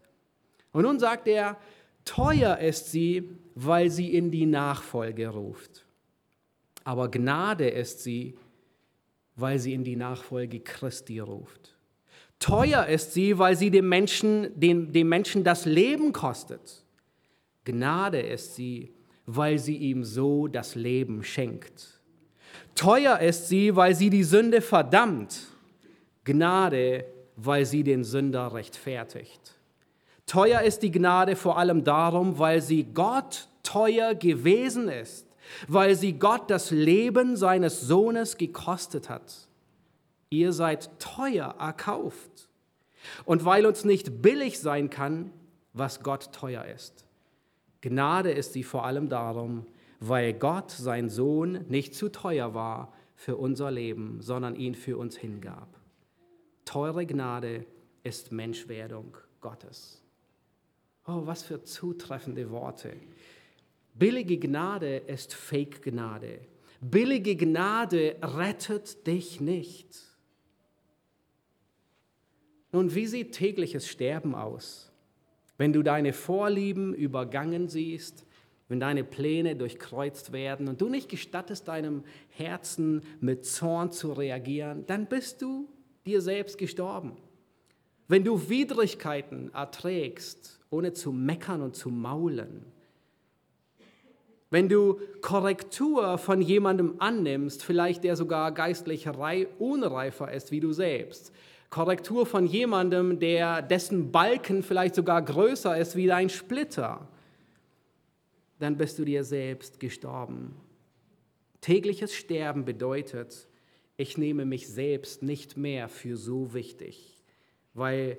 [0.72, 1.56] Und nun sagt er,
[2.04, 5.86] teuer ist sie, weil sie in die Nachfolge ruft.
[6.84, 8.34] Aber Gnade ist sie,
[9.36, 11.71] weil sie in die Nachfolge Christi ruft.
[12.42, 16.84] Teuer ist sie, weil sie dem Menschen, dem, dem Menschen das Leben kostet.
[17.64, 18.92] Gnade ist sie,
[19.26, 22.00] weil sie ihm so das Leben schenkt.
[22.74, 25.38] Teuer ist sie, weil sie die Sünde verdammt.
[26.24, 27.04] Gnade,
[27.36, 29.54] weil sie den Sünder rechtfertigt.
[30.26, 35.28] Teuer ist die Gnade vor allem darum, weil sie Gott teuer gewesen ist,
[35.68, 39.46] weil sie Gott das Leben seines Sohnes gekostet hat.
[40.32, 42.48] Ihr seid teuer erkauft.
[43.26, 45.30] Und weil uns nicht billig sein kann,
[45.74, 47.04] was Gott teuer ist.
[47.82, 49.66] Gnade ist sie vor allem darum,
[50.00, 55.18] weil Gott, sein Sohn, nicht zu teuer war für unser Leben, sondern ihn für uns
[55.18, 55.68] hingab.
[56.64, 57.66] Teure Gnade
[58.02, 60.02] ist Menschwerdung Gottes.
[61.06, 62.94] Oh, was für zutreffende Worte.
[63.94, 66.40] Billige Gnade ist Fake-Gnade.
[66.80, 70.11] Billige Gnade rettet dich nicht.
[72.72, 74.90] Nun, wie sieht tägliches Sterben aus?
[75.58, 78.24] Wenn du deine Vorlieben übergangen siehst,
[78.68, 84.86] wenn deine Pläne durchkreuzt werden und du nicht gestattest, deinem Herzen mit Zorn zu reagieren,
[84.86, 85.68] dann bist du
[86.06, 87.16] dir selbst gestorben.
[88.08, 92.64] Wenn du Widrigkeiten erträgst ohne zu meckern und zu maulen.
[94.50, 99.06] Wenn du Korrektur von jemandem annimmst, vielleicht der sogar geistlich
[99.58, 101.32] unreifer ist wie du selbst,
[101.72, 107.08] Korrektur von jemandem, der dessen Balken vielleicht sogar größer ist wie dein Splitter,
[108.58, 110.54] dann bist du dir selbst gestorben.
[111.62, 113.48] Tägliches Sterben bedeutet,
[113.96, 117.22] ich nehme mich selbst nicht mehr für so wichtig,
[117.72, 118.18] weil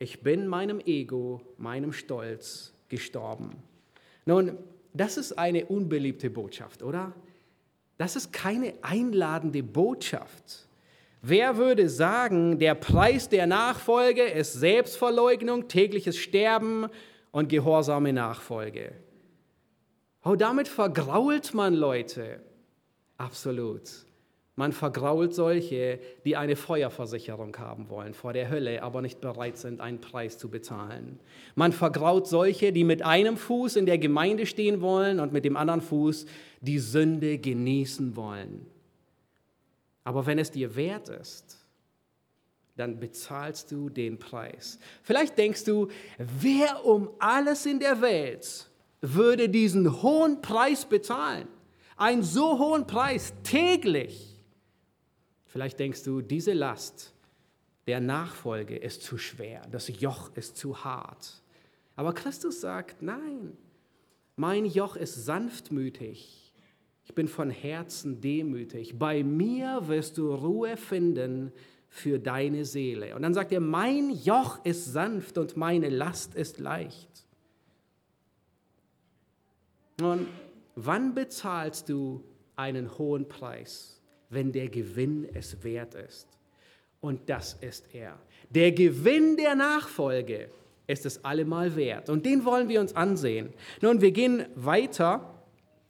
[0.00, 3.52] ich bin meinem Ego, meinem Stolz gestorben.
[4.26, 4.58] Nun,
[4.92, 7.14] das ist eine unbeliebte Botschaft, oder?
[7.98, 10.66] Das ist keine einladende Botschaft.
[11.26, 16.86] Wer würde sagen, der Preis der Nachfolge ist Selbstverleugnung, tägliches Sterben
[17.32, 18.92] und gehorsame Nachfolge?
[20.22, 22.42] Oh, damit vergrault man Leute.
[23.16, 23.88] Absolut.
[24.54, 29.80] Man vergrault solche, die eine Feuerversicherung haben wollen vor der Hölle, aber nicht bereit sind,
[29.80, 31.20] einen Preis zu bezahlen.
[31.54, 35.56] Man vergrault solche, die mit einem Fuß in der Gemeinde stehen wollen und mit dem
[35.56, 36.26] anderen Fuß
[36.60, 38.66] die Sünde genießen wollen.
[40.04, 41.64] Aber wenn es dir wert ist,
[42.76, 44.78] dann bezahlst du den Preis.
[45.02, 45.88] Vielleicht denkst du,
[46.18, 51.48] wer um alles in der Welt würde diesen hohen Preis bezahlen?
[51.96, 54.40] Einen so hohen Preis täglich.
[55.46, 57.14] Vielleicht denkst du, diese Last
[57.86, 61.42] der Nachfolge ist zu schwer, das Joch ist zu hart.
[61.96, 63.56] Aber Christus sagt, nein,
[64.36, 66.43] mein Joch ist sanftmütig,
[67.04, 71.52] ich bin von Herzen demütig, bei mir wirst du Ruhe finden
[71.88, 73.14] für deine Seele.
[73.14, 77.26] Und dann sagt er, mein Joch ist sanft und meine Last ist leicht.
[80.00, 80.26] Und
[80.74, 82.24] wann bezahlst du
[82.56, 83.94] einen hohen Preis?
[84.34, 86.28] wenn der Gewinn es wert ist.
[87.00, 88.18] Und das ist er.
[88.50, 90.50] Der Gewinn der Nachfolge
[90.86, 92.10] ist es allemal wert.
[92.10, 93.52] Und den wollen wir uns ansehen.
[93.80, 95.33] Nun, wir gehen weiter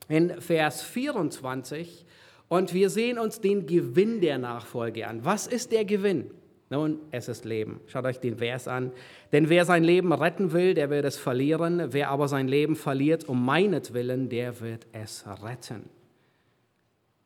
[0.09, 2.07] in Vers 24
[2.49, 5.25] und wir sehen uns den Gewinn der Nachfolge an.
[5.25, 6.31] Was ist der Gewinn?
[6.71, 7.81] Nun, es ist Leben.
[7.87, 8.93] Schaut euch den Vers an.
[9.33, 11.93] Denn wer sein Leben retten will, der wird es verlieren.
[11.93, 15.89] Wer aber sein Leben verliert um meinetwillen, der wird es retten.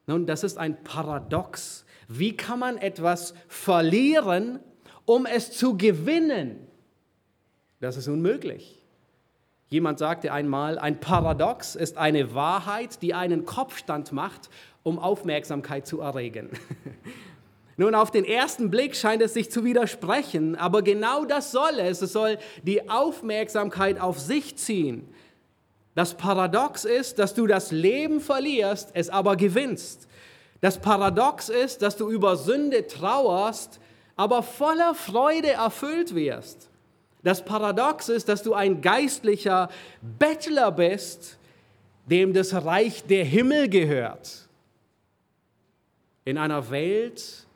[0.07, 1.85] Nun, das ist ein Paradox.
[2.09, 4.59] Wie kann man etwas verlieren,
[5.05, 6.67] um es zu gewinnen?
[7.81, 8.78] Das ist unmöglich.
[9.71, 14.49] Jemand sagte einmal, ein Paradox ist eine Wahrheit, die einen Kopfstand macht,
[14.83, 16.51] um Aufmerksamkeit zu erregen.
[17.77, 22.03] Nun, auf den ersten Blick scheint es sich zu widersprechen, aber genau das soll es.
[22.03, 25.07] Es soll die Aufmerksamkeit auf sich ziehen.
[25.95, 30.09] Das Paradox ist, dass du das Leben verlierst, es aber gewinnst.
[30.61, 33.81] Das Paradox ist, dass du über Sünde trauerst,
[34.17, 36.68] aber voller Freude erfüllt wirst.
[37.23, 39.69] Das Paradox ist, dass du ein geistlicher
[40.19, 41.39] Bettler bist,
[42.07, 44.49] dem das Reich der Himmel gehört.
[46.25, 47.47] In einer Welt,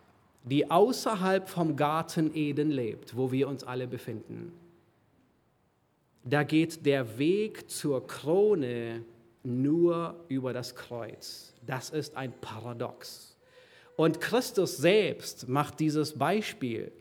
[0.44, 4.52] die außerhalb vom Garten Eden lebt, wo wir uns alle befinden.
[6.24, 9.04] Da geht der Weg zur Krone
[9.42, 11.52] nur über das Kreuz.
[11.66, 13.36] Das ist ein Paradox.
[13.96, 16.92] Und Christus selbst macht dieses Beispiel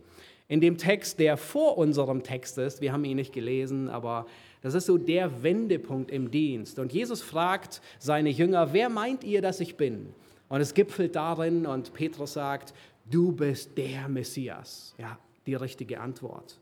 [0.52, 2.82] in dem Text, der vor unserem Text ist.
[2.82, 4.26] Wir haben ihn nicht gelesen, aber
[4.62, 6.78] das ist so der Wendepunkt im Dienst.
[6.78, 10.14] Und Jesus fragt seine Jünger, wer meint ihr, dass ich bin?
[10.50, 12.74] Und es gipfelt darin und Petrus sagt,
[13.10, 14.94] du bist der Messias.
[14.98, 16.60] Ja, die richtige Antwort.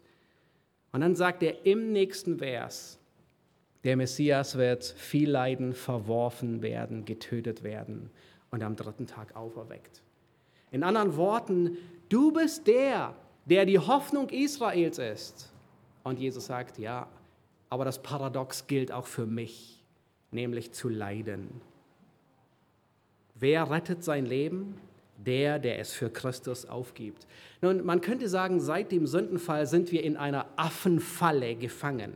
[0.91, 2.99] Und dann sagt er im nächsten Vers,
[3.83, 8.11] der Messias wird viel leiden, verworfen werden, getötet werden
[8.51, 10.03] und am dritten Tag auferweckt.
[10.69, 11.75] In anderen Worten,
[12.07, 13.15] du bist der,
[13.49, 15.51] der die Hoffnung Israels ist.
[16.03, 17.07] Und Jesus sagt, ja,
[17.69, 19.83] aber das Paradox gilt auch für mich,
[20.31, 21.49] nämlich zu leiden.
[23.35, 24.75] Wer rettet sein Leben?
[25.25, 27.27] Der, der es für Christus aufgibt.
[27.61, 32.13] Nun, man könnte sagen, seit dem Sündenfall sind wir in einer Affenfalle gefangen.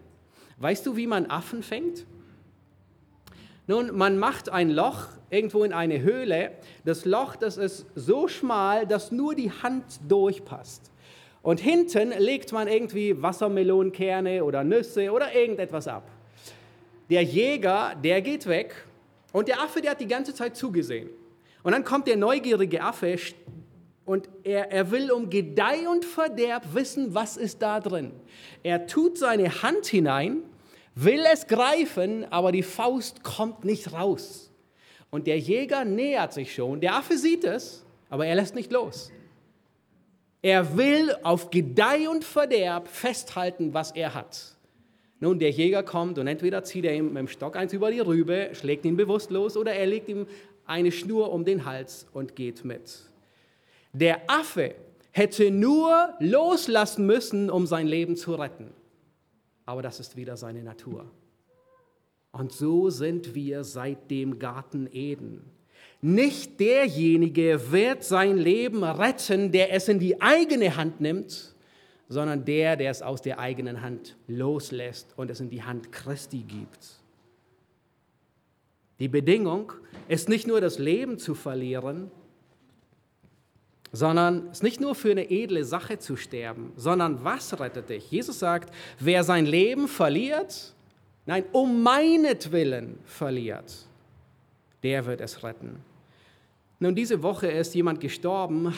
[0.57, 2.05] Weißt du, wie man Affen fängt?
[3.67, 6.51] Nun, man macht ein Loch irgendwo in eine Höhle.
[6.85, 10.92] Das Loch, das ist so schmal, dass nur die Hand durchpasst.
[11.43, 16.09] Und hinten legt man irgendwie Wassermelonenkerne oder Nüsse oder irgendetwas ab.
[17.09, 18.73] Der Jäger, der geht weg
[19.33, 21.09] und der Affe, der hat die ganze Zeit zugesehen.
[21.61, 23.17] Und dann kommt der neugierige Affe
[24.05, 28.11] und er, er will um Gedeih und Verderb wissen, was ist da drin.
[28.63, 30.43] Er tut seine Hand hinein,
[30.95, 34.49] will es greifen, aber die Faust kommt nicht raus.
[35.09, 36.79] Und der Jäger nähert sich schon.
[36.79, 39.11] Der Affe sieht es, aber er lässt nicht los.
[40.43, 44.57] Er will auf Gedeih und Verderb festhalten, was er hat.
[45.21, 48.01] Nun, der Jäger kommt und entweder zieht er ihm mit dem Stock eins über die
[48.01, 50.27] Rübe, schlägt ihn bewusstlos oder er legt ihm
[50.65, 52.99] eine Schnur um den Hals und geht mit.
[53.93, 54.75] Der Affe
[55.11, 58.73] hätte nur loslassen müssen, um sein Leben zu retten.
[59.65, 61.09] Aber das ist wieder seine Natur.
[62.33, 65.52] Und so sind wir seit dem Garten Eden.
[66.05, 71.55] Nicht derjenige wird sein Leben retten, der es in die eigene Hand nimmt,
[72.09, 76.39] sondern der, der es aus der eigenen Hand loslässt und es in die Hand Christi
[76.39, 76.99] gibt.
[78.99, 79.71] Die Bedingung
[80.09, 82.11] ist nicht nur das Leben zu verlieren,
[83.93, 88.11] sondern es ist nicht nur für eine edle Sache zu sterben, sondern was rettet dich?
[88.11, 90.73] Jesus sagt, wer sein Leben verliert,
[91.25, 93.87] nein, um meinetwillen verliert,
[94.83, 95.77] der wird es retten.
[96.83, 98.73] Nun, diese Woche ist jemand gestorben,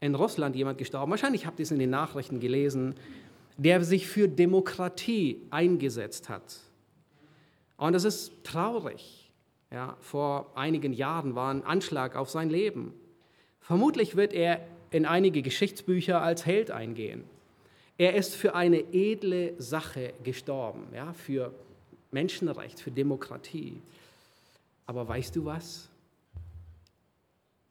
[0.00, 2.94] in Russland jemand gestorben, wahrscheinlich habt ihr es in den Nachrichten gelesen,
[3.58, 6.60] der sich für Demokratie eingesetzt hat.
[7.76, 9.30] Und das ist traurig.
[9.70, 12.94] Ja, vor einigen Jahren war ein Anschlag auf sein Leben.
[13.60, 17.24] Vermutlich wird er in einige Geschichtsbücher als Held eingehen.
[17.98, 21.52] Er ist für eine edle Sache gestorben, ja, für
[22.12, 23.82] Menschenrecht, für Demokratie.
[24.86, 25.90] Aber weißt du was?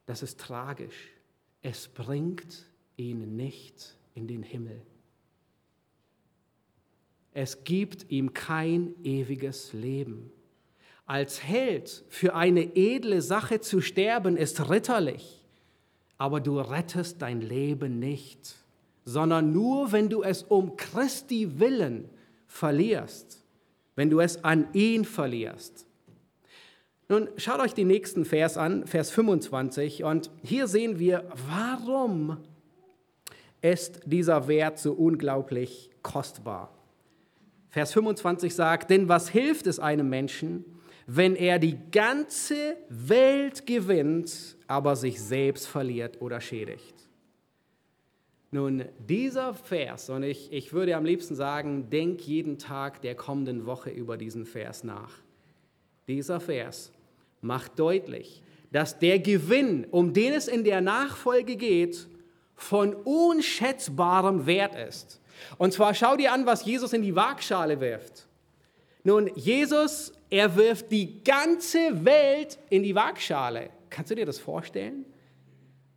[0.05, 1.11] Das ist tragisch.
[1.61, 2.65] Es bringt
[2.97, 4.81] ihn nicht in den Himmel.
[7.33, 10.31] Es gibt ihm kein ewiges Leben.
[11.05, 15.43] Als Held für eine edle Sache zu sterben ist ritterlich,
[16.17, 18.55] aber du rettest dein Leben nicht,
[19.03, 22.09] sondern nur, wenn du es um Christi willen
[22.47, 23.43] verlierst,
[23.95, 25.85] wenn du es an ihn verlierst.
[27.09, 32.37] Nun schaut euch den nächsten Vers an, Vers 25, und hier sehen wir, warum
[33.61, 36.73] ist dieser Wert so unglaublich kostbar.
[37.69, 40.63] Vers 25 sagt, denn was hilft es einem Menschen,
[41.07, 46.93] wenn er die ganze Welt gewinnt, aber sich selbst verliert oder schädigt?
[48.51, 53.65] Nun, dieser Vers, und ich, ich würde am liebsten sagen, denk jeden Tag der kommenden
[53.65, 55.23] Woche über diesen Vers nach.
[56.07, 56.91] Dieser Vers
[57.43, 58.41] macht deutlich,
[58.71, 62.07] dass der Gewinn, um den es in der Nachfolge geht,
[62.55, 65.19] von unschätzbarem Wert ist.
[65.57, 68.27] Und zwar schau dir an, was Jesus in die Waagschale wirft.
[69.03, 73.69] Nun, Jesus, er wirft die ganze Welt in die Waagschale.
[73.89, 75.05] Kannst du dir das vorstellen?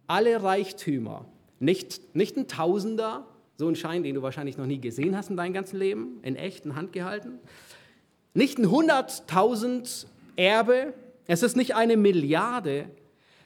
[0.07, 1.24] Alle Reichtümer,
[1.59, 3.26] nicht, nicht ein Tausender,
[3.57, 6.36] so ein Schein, den du wahrscheinlich noch nie gesehen hast in deinem ganzen Leben, in
[6.36, 7.38] echt, in Hand gehalten.
[8.34, 10.92] Nicht ein hunderttausend Erbe,
[11.26, 12.90] es ist nicht eine Milliarde,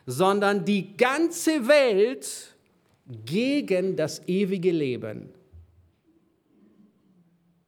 [0.06, 2.54] sondern die ganze Welt
[3.24, 5.30] gegen das ewige Leben.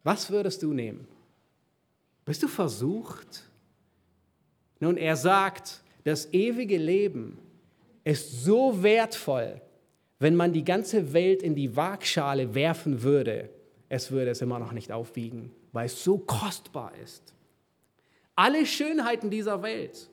[0.05, 1.07] Was würdest du nehmen?
[2.25, 3.45] Bist du versucht?
[4.81, 7.39] Nun, er sagt, das ewige Leben
[8.05, 9.61] ist so wertvoll,
[10.19, 13.49] wenn man die ganze Welt in die Waagschale werfen würde,
[13.89, 17.35] es würde es immer noch nicht aufwiegen, weil es so kostbar ist.
[18.35, 20.09] Alle Schönheiten dieser Welt.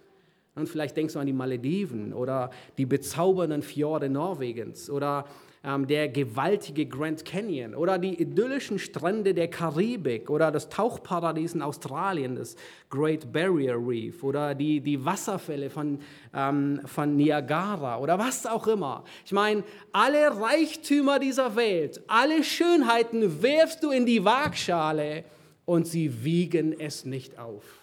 [0.55, 5.26] Und vielleicht denkst du an die Malediven oder die bezaubernden Fjorde Norwegens oder
[5.63, 11.61] ähm, der gewaltige Grand Canyon oder die idyllischen Strände der Karibik oder das Tauchparadies in
[11.61, 12.55] Australien, das
[12.89, 15.99] Great Barrier Reef oder die, die Wasserfälle von,
[16.34, 19.03] ähm, von Niagara oder was auch immer.
[19.26, 25.24] Ich meine, alle Reichtümer dieser Welt, alle Schönheiten wirfst du in die Waagschale
[25.65, 27.78] und sie wiegen es nicht auf.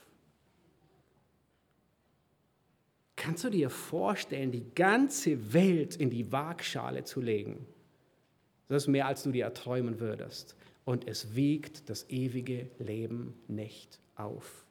[3.17, 7.67] Kannst du dir vorstellen, die ganze Welt in die Waagschale zu legen?
[8.69, 10.55] Das ist mehr, als du dir erträumen würdest.
[10.85, 14.65] Und es wiegt das ewige Leben nicht auf.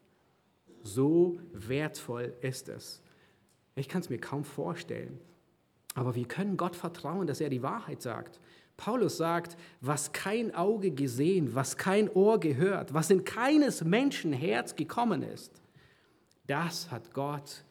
[0.83, 3.01] So wertvoll ist es.
[3.75, 5.19] Ich kann es mir kaum vorstellen.
[5.95, 8.39] Aber wir können Gott vertrauen, dass er die Wahrheit sagt.
[8.77, 14.75] Paulus sagt, was kein Auge gesehen, was kein Ohr gehört, was in keines Menschen Herz
[14.75, 15.61] gekommen ist,
[16.47, 17.63] das hat Gott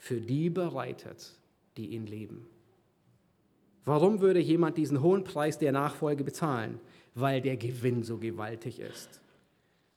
[0.00, 1.38] für die bereitet,
[1.76, 2.46] die ihn lieben.
[3.84, 6.80] Warum würde jemand diesen hohen Preis der Nachfolge bezahlen?
[7.14, 9.20] Weil der Gewinn so gewaltig ist.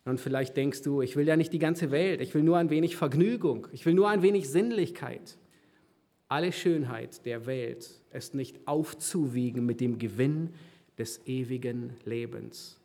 [0.04, 2.70] Und vielleicht denkst du, ich will ja nicht die ganze Welt, ich will nur ein
[2.70, 5.38] wenig Vergnügung, ich will nur ein wenig Sinnlichkeit.
[6.28, 10.50] Alle Schönheit der Welt ist nicht aufzuwiegen mit dem Gewinn
[10.98, 12.78] des ewigen Lebens.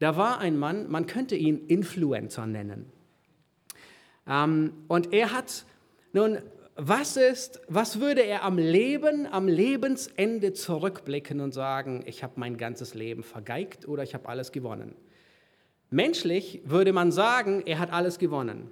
[0.00, 2.86] Da war ein Mann, man könnte ihn Influencer nennen.
[4.26, 5.66] Ähm, und er hat
[6.12, 6.38] nun,
[6.74, 12.56] was ist, was würde er am Leben, am Lebensende zurückblicken und sagen, ich habe mein
[12.56, 14.94] ganzes Leben vergeigt oder ich habe alles gewonnen?
[15.90, 18.70] Menschlich würde man sagen, er hat alles gewonnen.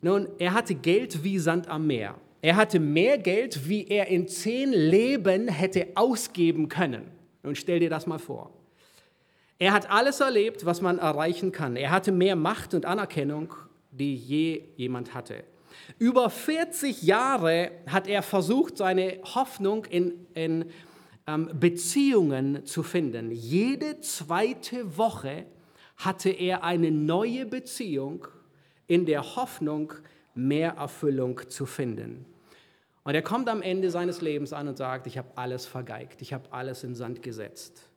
[0.00, 2.14] Nun, er hatte Geld wie Sand am Meer.
[2.40, 7.10] Er hatte mehr Geld, wie er in zehn Leben hätte ausgeben können.
[7.42, 8.52] Nun stell dir das mal vor.
[9.58, 11.76] Er hat alles erlebt, was man erreichen kann.
[11.76, 13.52] Er hatte mehr Macht und Anerkennung,
[13.90, 15.44] die je jemand hatte.
[15.98, 20.70] Über 40 Jahre hat er versucht, seine Hoffnung in, in
[21.26, 23.30] ähm, Beziehungen zu finden.
[23.30, 25.46] Jede zweite Woche
[25.96, 28.26] hatte er eine neue Beziehung
[28.86, 29.92] in der Hoffnung,
[30.34, 32.26] mehr Erfüllung zu finden.
[33.04, 36.32] Und er kommt am Ende seines Lebens an und sagt, ich habe alles vergeigt, ich
[36.32, 37.88] habe alles in Sand gesetzt.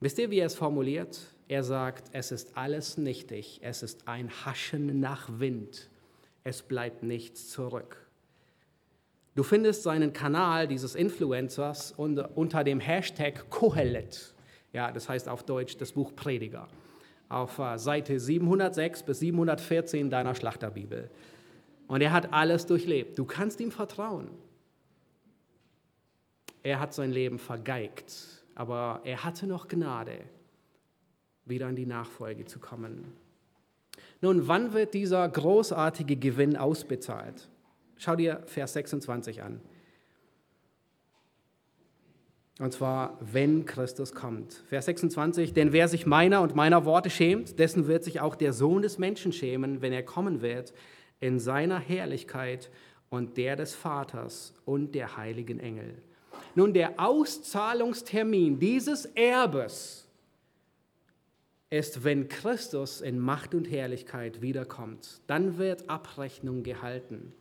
[0.00, 1.18] Wisst ihr, wie er es formuliert?
[1.48, 5.90] Er sagt, es ist alles nichtig, es ist ein Haschen nach Wind
[6.46, 8.06] es bleibt nichts zurück.
[9.34, 14.32] Du findest seinen Kanal dieses Influencers unter dem Hashtag Kohelet.
[14.72, 16.68] Ja, das heißt auf Deutsch das Buch Prediger.
[17.28, 21.10] Auf äh, Seite 706 bis 714 deiner Schlachterbibel.
[21.88, 23.18] Und er hat alles durchlebt.
[23.18, 24.28] Du kannst ihm vertrauen.
[26.62, 28.14] Er hat sein Leben vergeigt,
[28.54, 30.20] aber er hatte noch Gnade,
[31.44, 33.25] wieder in die Nachfolge zu kommen.
[34.26, 37.48] Nun, wann wird dieser großartige Gewinn ausbezahlt?
[37.96, 39.60] Schau dir Vers 26 an.
[42.58, 44.64] Und zwar, wenn Christus kommt.
[44.68, 48.52] Vers 26, denn wer sich meiner und meiner Worte schämt, dessen wird sich auch der
[48.52, 50.74] Sohn des Menschen schämen, wenn er kommen wird
[51.20, 52.68] in seiner Herrlichkeit
[53.08, 56.02] und der des Vaters und der heiligen Engel.
[56.56, 60.05] Nun, der Auszahlungstermin dieses Erbes
[61.70, 65.20] ist, wenn Christus in Macht und Herrlichkeit wiederkommt.
[65.26, 67.32] Dann wird Abrechnung gehalten,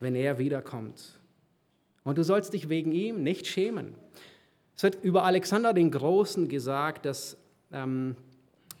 [0.00, 1.20] wenn er wiederkommt.
[2.02, 3.94] Und du sollst dich wegen ihm nicht schämen.
[4.76, 7.36] Es wird über Alexander den Großen gesagt, dass
[7.72, 8.16] ähm,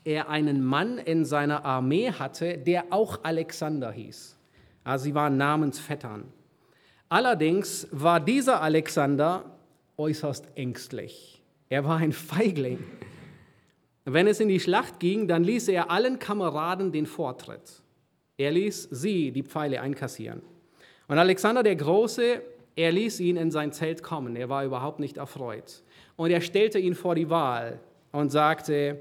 [0.04, 4.36] er einen Mann in seiner Armee hatte, der auch Alexander hieß.
[4.84, 6.24] Also sie waren Namensvettern.
[7.08, 9.56] Allerdings war dieser Alexander
[9.96, 11.42] äußerst ängstlich.
[11.68, 12.78] Er war ein Feigling.
[14.08, 17.82] Wenn es in die Schlacht ging, dann ließ er allen Kameraden den Vortritt.
[18.38, 20.42] Er ließ sie die Pfeile einkassieren.
[21.08, 22.40] Und Alexander der Große,
[22.76, 24.36] er ließ ihn in sein Zelt kommen.
[24.36, 25.82] Er war überhaupt nicht erfreut.
[26.14, 27.80] Und er stellte ihn vor die Wahl
[28.12, 28.96] und sagte,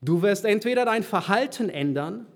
[0.00, 2.26] du wirst entweder dein Verhalten ändern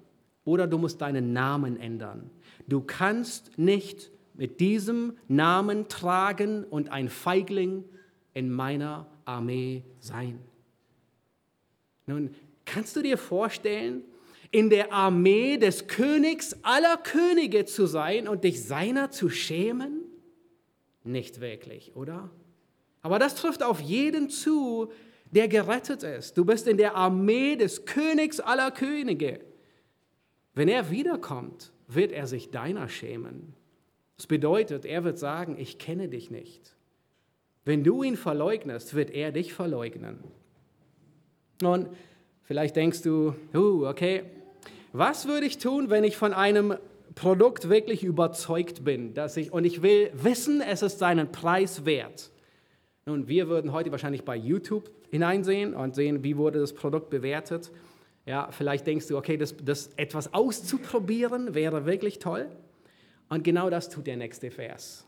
[0.44, 2.30] oder du musst deinen Namen ändern.
[2.66, 7.84] Du kannst nicht mit diesem Namen tragen und ein Feigling
[8.34, 10.40] in meiner Armee sein.
[12.06, 12.34] Nun,
[12.64, 14.02] kannst du dir vorstellen,
[14.50, 20.04] in der Armee des Königs aller Könige zu sein und dich seiner zu schämen?
[21.04, 22.30] Nicht wirklich, oder?
[23.02, 24.90] Aber das trifft auf jeden zu,
[25.30, 26.38] der gerettet ist.
[26.38, 29.40] Du bist in der Armee des Königs aller Könige.
[30.54, 33.54] Wenn er wiederkommt, wird er sich deiner schämen.
[34.16, 36.74] Das bedeutet, er wird sagen, ich kenne dich nicht.
[37.64, 40.24] Wenn du ihn verleugnest, wird er dich verleugnen.
[41.62, 41.88] Und
[42.44, 44.24] vielleicht denkst du, uh, okay,
[44.92, 46.76] was würde ich tun, wenn ich von einem
[47.14, 52.30] Produkt wirklich überzeugt bin, dass ich und ich will wissen, es ist seinen Preis wert.
[53.06, 57.70] Nun, wir würden heute wahrscheinlich bei YouTube hineinsehen und sehen, wie wurde das Produkt bewertet.
[58.26, 62.48] Ja, vielleicht denkst du, okay, das, das etwas auszuprobieren wäre wirklich toll.
[63.28, 65.06] Und genau das tut der nächste Vers.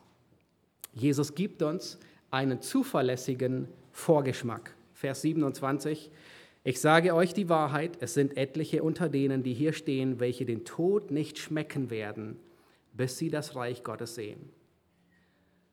[0.95, 1.99] Jesus gibt uns
[2.31, 4.75] einen zuverlässigen Vorgeschmack.
[4.95, 6.11] Vers 27.
[6.65, 10.65] Ich sage euch die Wahrheit, es sind etliche unter denen, die hier stehen, welche den
[10.65, 12.37] Tod nicht schmecken werden,
[12.93, 14.51] bis sie das Reich Gottes sehen.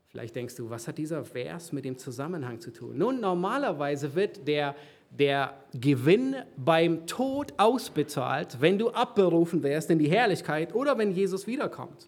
[0.08, 2.98] Vielleicht denkst du, was hat dieser Vers mit dem Zusammenhang zu tun?
[2.98, 4.76] Nun, normalerweise wird der,
[5.10, 11.48] der Gewinn beim Tod ausbezahlt, wenn du abberufen wärst in die Herrlichkeit oder wenn Jesus
[11.48, 12.08] wiederkommt.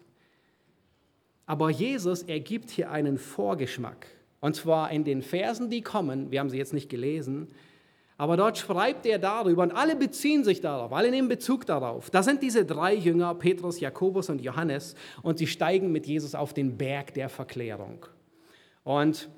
[1.44, 4.06] Aber Jesus ergibt hier einen Vorgeschmack.
[4.40, 7.48] Und zwar in den Versen, die kommen, wir haben sie jetzt nicht gelesen,
[8.18, 12.10] aber dort schreibt er darüber und alle beziehen sich darauf, alle nehmen Bezug darauf.
[12.10, 16.52] Da sind diese drei Jünger, Petrus, Jakobus und Johannes, und sie steigen mit Jesus auf
[16.52, 18.04] den Berg der Verklärung.
[18.82, 19.28] Und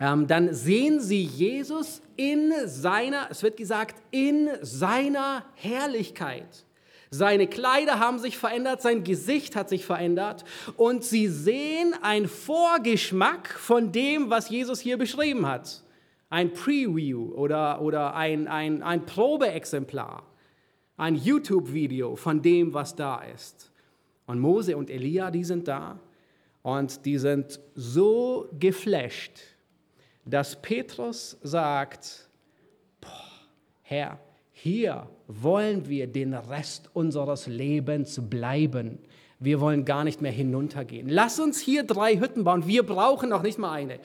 [0.00, 6.64] ähm, dann sehen sie Jesus in seiner, es wird gesagt, in seiner Herrlichkeit.
[7.10, 10.44] Seine Kleider haben sich verändert, sein Gesicht hat sich verändert
[10.76, 15.82] und sie sehen einen Vorgeschmack von dem, was Jesus hier beschrieben hat.
[16.30, 20.22] Ein Preview oder, oder ein, ein, ein Probeexemplar,
[20.96, 23.72] ein YouTube-Video von dem, was da ist.
[24.26, 25.98] Und Mose und Elia, die sind da
[26.62, 29.40] und die sind so geflasht,
[30.26, 32.28] dass Petrus sagt,
[33.80, 34.18] Herr,
[34.52, 38.98] hier wollen wir den Rest unseres Lebens bleiben.
[39.38, 41.08] Wir wollen gar nicht mehr hinuntergehen.
[41.08, 42.66] Lass uns hier drei Hütten bauen.
[42.66, 44.00] Wir brauchen noch nicht mal eine.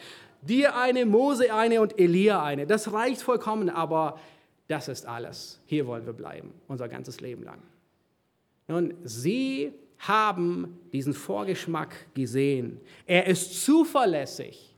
[0.48, 2.68] Dir eine, Mose eine und Elia eine.
[2.68, 4.20] Das reicht vollkommen, aber
[4.68, 5.62] das ist alles.
[5.66, 7.62] Hier wollen wir bleiben, unser ganzes Leben lang.
[8.68, 12.80] Nun, sie haben diesen Vorgeschmack gesehen.
[13.06, 14.76] Er ist zuverlässig.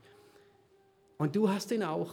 [1.18, 2.12] Und du hast ihn auch.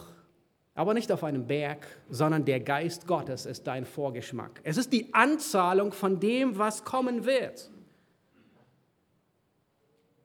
[0.76, 4.60] Aber nicht auf einem Berg, sondern der Geist Gottes ist dein Vorgeschmack.
[4.64, 7.70] Es ist die Anzahlung von dem, was kommen wird.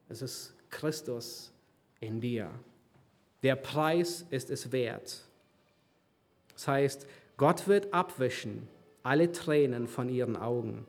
[0.08, 1.52] Es ist Christus
[2.00, 2.50] in dir.
[3.44, 5.26] Der Preis ist es wert.
[6.54, 8.68] Das heißt, Gott wird abwischen
[9.04, 10.86] alle Tränen von ihren Augen.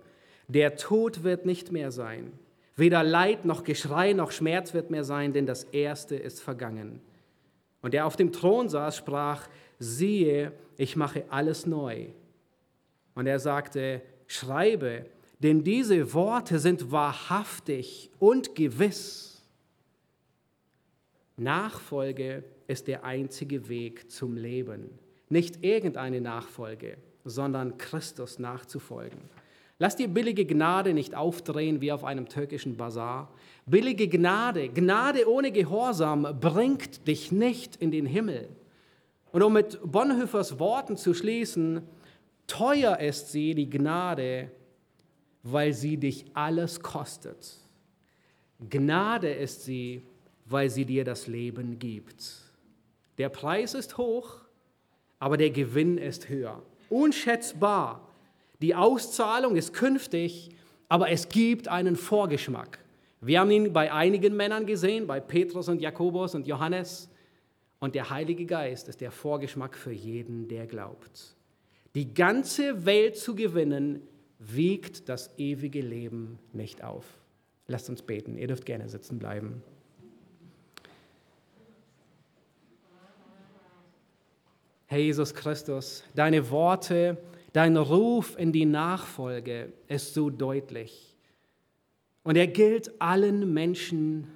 [0.48, 2.32] Der Tod wird nicht mehr sein.
[2.76, 7.00] Weder Leid noch Geschrei noch Schmerz wird mehr sein, denn das Erste ist vergangen.
[7.82, 9.48] Und der auf dem Thron saß, sprach,
[9.78, 12.06] siehe, ich mache alles neu.
[13.14, 15.06] Und er sagte, schreibe,
[15.38, 19.29] denn diese Worte sind wahrhaftig und gewiss.
[21.40, 24.90] Nachfolge ist der einzige Weg zum Leben.
[25.28, 29.20] Nicht irgendeine Nachfolge, sondern Christus nachzufolgen.
[29.78, 33.32] Lass dir billige Gnade nicht aufdrehen wie auf einem türkischen Bazar.
[33.64, 38.48] Billige Gnade, Gnade ohne Gehorsam bringt dich nicht in den Himmel.
[39.32, 41.80] Und um mit Bonhoeffers Worten zu schließen,
[42.46, 44.50] teuer ist sie, die Gnade,
[45.42, 47.56] weil sie dich alles kostet.
[48.68, 50.02] Gnade ist sie,
[50.50, 52.24] weil sie dir das Leben gibt.
[53.18, 54.40] Der Preis ist hoch,
[55.18, 56.62] aber der Gewinn ist höher.
[56.88, 58.10] Unschätzbar
[58.62, 60.50] die Auszahlung ist künftig,
[60.88, 62.78] aber es gibt einen Vorgeschmack.
[63.22, 67.08] Wir haben ihn bei einigen Männern gesehen, bei Petrus und Jakobus und Johannes.
[67.78, 71.36] Und der Heilige Geist ist der Vorgeschmack für jeden, der glaubt.
[71.94, 74.02] Die ganze Welt zu gewinnen,
[74.38, 77.04] wiegt das ewige Leben nicht auf.
[77.66, 78.36] Lasst uns beten.
[78.38, 79.62] Ihr dürft gerne sitzen bleiben.
[84.90, 87.16] Herr Jesus Christus, deine Worte,
[87.52, 91.14] dein Ruf in die Nachfolge ist so deutlich.
[92.24, 94.26] Und er gilt allen Menschen,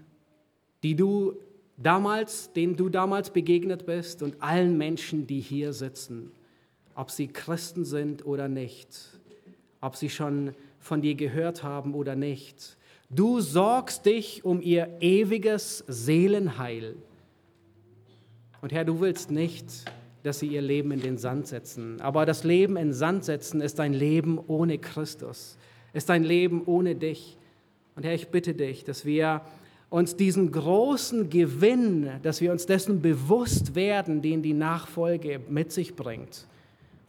[0.85, 1.35] die du
[1.77, 6.31] damals, denen du damals begegnet bist und allen Menschen, die hier sitzen,
[6.95, 8.97] ob sie Christen sind oder nicht,
[9.81, 12.77] ob sie schon von dir gehört haben oder nicht.
[13.11, 16.95] Du sorgst dich um ihr ewiges Seelenheil.
[18.63, 19.67] Und Herr, du willst nicht,
[20.25, 22.01] dass sie ihr Leben in den Sand setzen.
[22.01, 25.59] Aber das Leben in Sand setzen ist ein Leben ohne Christus,
[25.93, 27.37] ist ein Leben ohne dich.
[27.95, 29.43] Und Herr, ich bitte dich, dass wir
[29.91, 35.95] uns diesen großen Gewinn, dass wir uns dessen bewusst werden, den die Nachfolge mit sich
[35.95, 36.47] bringt.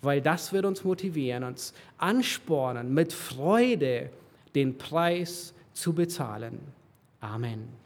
[0.02, 4.10] Weil das wird uns motivieren, uns anspornen, mit Freude
[4.54, 6.60] den Preis zu bezahlen.
[7.22, 7.85] Amen.